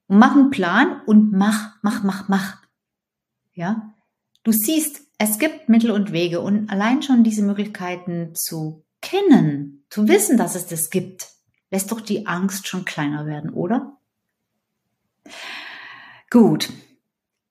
Und 0.07 0.17
mach 0.17 0.35
einen 0.35 0.49
Plan 0.49 1.01
und 1.05 1.33
mach, 1.33 1.75
mach, 1.83 2.01
mach, 2.01 2.27
mach. 2.27 2.63
Ja? 3.53 3.93
Du 4.41 4.51
siehst, 4.51 5.01
es 5.19 5.37
gibt 5.37 5.69
Mittel 5.69 5.91
und 5.91 6.13
Wege 6.13 6.41
und 6.41 6.71
allein 6.71 7.03
schon 7.03 7.23
diese 7.23 7.43
Möglichkeiten 7.43 8.33
zu 8.33 8.83
kennen, 9.01 9.85
zu 9.91 10.07
wissen, 10.07 10.35
dass 10.35 10.55
es 10.55 10.65
das 10.65 10.89
gibt, 10.89 11.27
lässt 11.69 11.91
doch 11.91 12.01
die 12.01 12.25
Angst 12.25 12.67
schon 12.67 12.85
kleiner 12.85 13.27
werden, 13.27 13.51
oder? 13.51 13.99
Gut. 16.31 16.73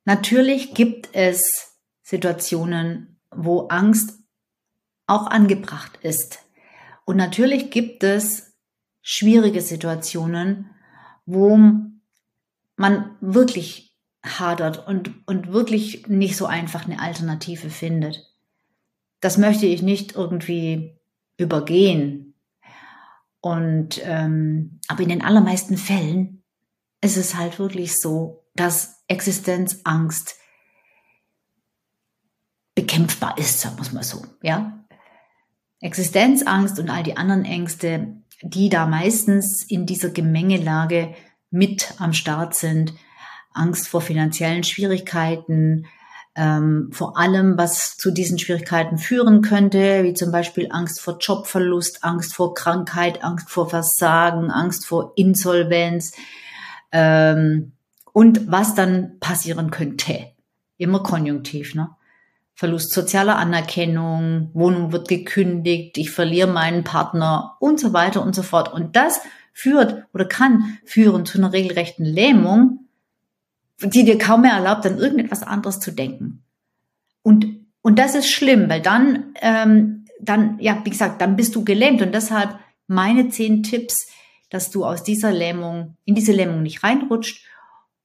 Natürlich 0.05 0.75
gibt 0.75 1.11
es 1.13 1.77
Situationen, 2.03 3.21
wo 3.31 3.69
Angst 3.69 4.24
auch 5.07 5.27
angebracht 5.27 5.99
ist. 6.03 6.40
Und 7.05 7.17
natürlich 7.17 7.71
gibt 7.71 8.03
es 8.03 8.55
schwierige 9.03 9.61
Situationen, 9.61 10.71
wo 11.27 11.57
man 12.77 13.17
wirklich 13.21 13.95
hadert 14.25 14.87
und, 14.87 15.27
und 15.27 15.53
wirklich 15.53 16.07
nicht 16.09 16.37
so 16.37 16.47
einfach 16.47 16.87
eine 16.87 17.01
Alternative 17.01 17.69
findet. 17.69 18.31
Das 19.21 19.37
möchte 19.38 19.67
ich 19.67 19.83
nicht 19.83 20.14
irgendwie 20.14 20.99
übergehen. 21.37 22.35
Und 23.40 24.01
ähm, 24.05 24.81
aber 24.88 25.03
in 25.03 25.11
den 25.11 25.23
allermeisten 25.23 25.77
Fällen 25.77 26.43
ist 27.03 27.19
es 27.19 27.35
halt 27.35 27.59
wirklich 27.59 28.01
so, 28.01 28.47
dass 28.55 29.03
Existenzangst 29.09 30.37
bekämpfbar 32.75 33.37
ist, 33.37 33.61
sagen 33.61 33.77
wir 33.77 33.83
es 33.83 33.93
mal 33.93 34.03
so, 34.03 34.25
ja. 34.43 34.84
Existenzangst 35.85 36.79
und 36.79 36.88
all 36.88 37.03
die 37.03 37.18
anderen 37.18 37.44
Ängste, 37.44 38.16
die 38.42 38.70
da 38.70 38.87
meistens 38.87 39.62
in 39.62 39.85
dieser 39.85 40.09
Gemengelage 40.09 41.14
mit 41.51 41.94
am 41.99 42.14
Start 42.14 42.55
sind, 42.55 42.94
Angst 43.53 43.88
vor 43.88 44.01
finanziellen 44.01 44.64
Schwierigkeiten, 44.64 45.85
ähm, 46.37 46.88
vor 46.90 47.18
allem, 47.18 47.59
was 47.59 47.99
zu 47.99 48.12
diesen 48.12 48.38
Schwierigkeiten 48.38 48.97
führen 48.97 49.42
könnte, 49.42 50.05
wie 50.05 50.14
zum 50.14 50.33
Beispiel 50.33 50.68
Angst 50.70 51.03
vor 51.03 51.18
Jobverlust, 51.20 52.03
Angst 52.03 52.35
vor 52.35 52.55
Krankheit, 52.55 53.23
Angst 53.23 53.51
vor 53.51 53.68
Versagen, 53.68 54.51
Angst 54.51 54.87
vor 54.87 55.12
Insolvenz 55.16 56.12
ähm, 56.92 57.73
und 58.14 58.51
was 58.51 58.75
dann 58.75 59.18
passieren 59.20 59.70
könnte. 59.70 60.33
Immer 60.79 61.03
konjunktiv, 61.03 61.75
ne? 61.75 61.90
Verlust 62.55 62.93
sozialer 62.93 63.37
Anerkennung, 63.37 64.51
Wohnung 64.55 64.93
wird 64.93 65.09
gekündigt, 65.09 65.99
ich 65.99 66.11
verliere 66.11 66.49
meinen 66.49 66.85
Partner 66.85 67.57
und 67.61 67.81
so 67.81 67.93
weiter 67.93 68.23
und 68.23 68.35
so 68.35 68.43
fort. 68.43 68.73
Und 68.73 68.97
das 68.97 69.21
führt 69.53 70.07
oder 70.12 70.25
kann 70.25 70.79
führen 70.85 71.27
zu 71.27 71.38
einer 71.38 71.53
regelrechten 71.53 72.05
Lähmung 72.05 72.85
die 73.81 74.05
dir 74.05 74.19
kaum 74.19 74.43
mehr 74.43 74.53
erlaubt, 74.53 74.87
an 74.87 74.99
irgendetwas 74.99 75.43
anderes 75.43 75.81
zu 75.81 75.93
denken. 75.93 76.45
Und, 77.23 77.67
und 77.83 77.99
das 77.99 78.14
ist 78.14 78.31
schlimm, 78.31 78.69
weil 78.69 78.81
dann, 78.81 79.35
ähm, 79.40 80.07
dann, 80.21 80.59
ja, 80.61 80.81
wie 80.85 80.90
gesagt, 80.90 81.21
dann 81.21 81.37
bist 81.37 81.55
du 81.55 81.64
gelähmt 81.64 82.03
und 82.03 82.12
deshalb 82.12 82.59
meine 82.87 83.29
zehn 83.29 83.62
Tipps, 83.62 84.07
dass 84.51 84.71
du 84.71 84.85
aus 84.85 85.03
dieser 85.03 85.33
Lähmung, 85.33 85.97
in 86.05 86.14
diese 86.14 86.33
Lähmung 86.33 86.62
nicht 86.62 86.85
reinrutscht 86.85 87.45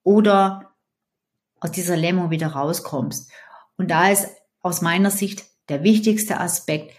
oder 0.03 0.71
aus 1.59 1.71
dieser 1.71 1.97
Lähmung 1.97 2.29
wieder 2.29 2.47
rauskommst. 2.47 3.31
Und 3.77 3.91
da 3.91 4.09
ist 4.09 4.29
aus 4.69 4.81
meiner 4.81 5.09
Sicht 5.09 5.45
der 5.67 5.83
wichtigste 5.83 6.39
Aspekt, 6.39 6.95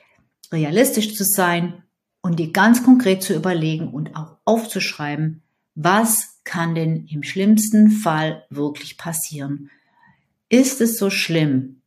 realistisch 0.52 1.14
zu 1.14 1.22
sein 1.22 1.84
und 2.20 2.40
dir 2.40 2.50
ganz 2.50 2.82
konkret 2.82 3.22
zu 3.22 3.32
überlegen 3.32 3.92
und 3.92 4.16
auch 4.16 4.38
aufzuschreiben, 4.44 5.42
was 5.76 6.40
kann 6.42 6.74
denn 6.74 7.06
im 7.06 7.22
schlimmsten 7.22 7.92
Fall 7.92 8.44
wirklich 8.50 8.98
passieren? 8.98 9.70
Ist 10.48 10.80
es 10.80 10.98
so 10.98 11.10
schlimm? 11.10 11.82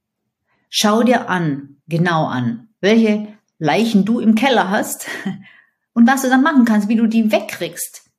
Schau 0.69 1.03
dir 1.03 1.29
an, 1.29 1.81
genau 1.87 2.27
an, 2.27 2.69
welche 2.79 3.27
Leichen 3.59 4.05
du 4.05 4.21
im 4.21 4.35
Keller 4.35 4.69
hast 4.69 5.07
und 5.93 6.07
was 6.07 6.21
du 6.21 6.29
dann 6.29 6.43
machen 6.43 6.63
kannst, 6.63 6.87
wie 6.87 6.95
du 6.95 7.07
die 7.07 7.29
wegkriegst. 7.29 8.09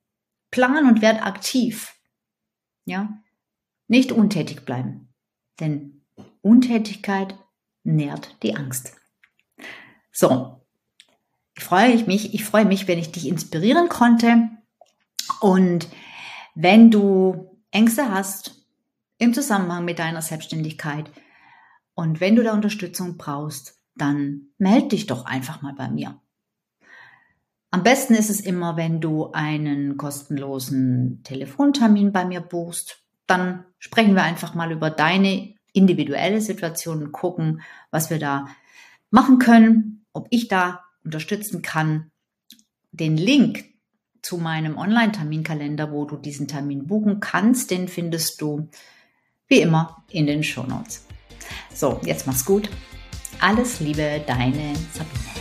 Plan 0.51 0.87
und 0.87 1.01
werd 1.01 1.25
aktiv. 1.25 1.95
Ja? 2.85 3.23
Nicht 3.89 4.13
untätig 4.13 4.67
bleiben. 4.67 5.09
Denn 5.61 6.03
Untätigkeit 6.43 7.39
nährt 7.85 8.37
die 8.43 8.57
Angst. 8.57 8.97
So. 10.13 10.61
Ich 11.57 11.63
freue 11.63 12.03
mich, 12.05 12.35
ich 12.35 12.45
freue 12.45 12.65
mich, 12.65 12.89
wenn 12.89 12.99
ich 12.99 13.13
dich 13.13 13.29
inspirieren 13.29 13.89
konnte 13.89 14.51
und 15.41 15.89
wenn 16.57 16.91
du 16.91 17.61
Ängste 17.71 18.11
hast 18.11 18.67
im 19.19 19.33
Zusammenhang 19.33 19.85
mit 19.85 20.01
deiner 20.01 20.23
Selbstständigkeit 20.23 21.11
und 21.95 22.21
wenn 22.21 22.35
du 22.35 22.43
da 22.43 22.53
Unterstützung 22.53 23.17
brauchst, 23.17 23.81
dann 23.95 24.49
melde 24.59 24.89
dich 24.89 25.07
doch 25.07 25.25
einfach 25.25 25.63
mal 25.63 25.75
bei 25.75 25.89
mir. 25.89 26.21
Am 27.71 27.83
besten 27.83 28.15
ist 28.15 28.31
es 28.31 28.41
immer, 28.41 28.77
wenn 28.77 29.01
du 29.01 29.33
einen 29.33 29.97
kostenlosen 29.97 31.23
Telefontermin 31.25 32.13
bei 32.13 32.25
mir 32.25 32.41
buchst. 32.41 33.03
Dann 33.27 33.65
sprechen 33.79 34.15
wir 34.15 34.23
einfach 34.23 34.55
mal 34.55 34.71
über 34.71 34.91
deine 34.91 35.54
individuelle 35.75 36.41
Situation 36.41 37.03
und 37.03 37.13
gucken, 37.13 37.61
was 37.91 38.09
wir 38.09 38.19
da 38.19 38.47
machen 39.11 39.39
können, 39.39 40.07
ob 40.15 40.29
ich 40.31 40.49
da 40.49 40.85
unterstützen 41.05 41.61
kann. 41.61 42.11
Den 42.93 43.19
Link 43.19 43.65
zu 44.23 44.39
meinem 44.39 44.79
Online-Terminkalender, 44.79 45.93
wo 45.93 46.07
du 46.07 46.17
diesen 46.17 46.49
Termin 46.49 46.87
buchen 46.87 47.21
kannst. 47.21 47.71
Den 47.71 47.89
findest 47.89 48.41
du 48.41 48.71
wie 49.49 49.61
immer 49.61 50.03
in 50.11 50.27
den 50.27 50.43
Show 50.43 50.63
Notes. 50.63 51.07
So, 51.75 52.01
jetzt 52.05 52.27
mach's 52.27 52.45
gut. 52.45 52.71
Alles 53.41 53.81
Liebe, 53.81 54.23
deine 54.27 54.75
Sabine. 54.93 55.34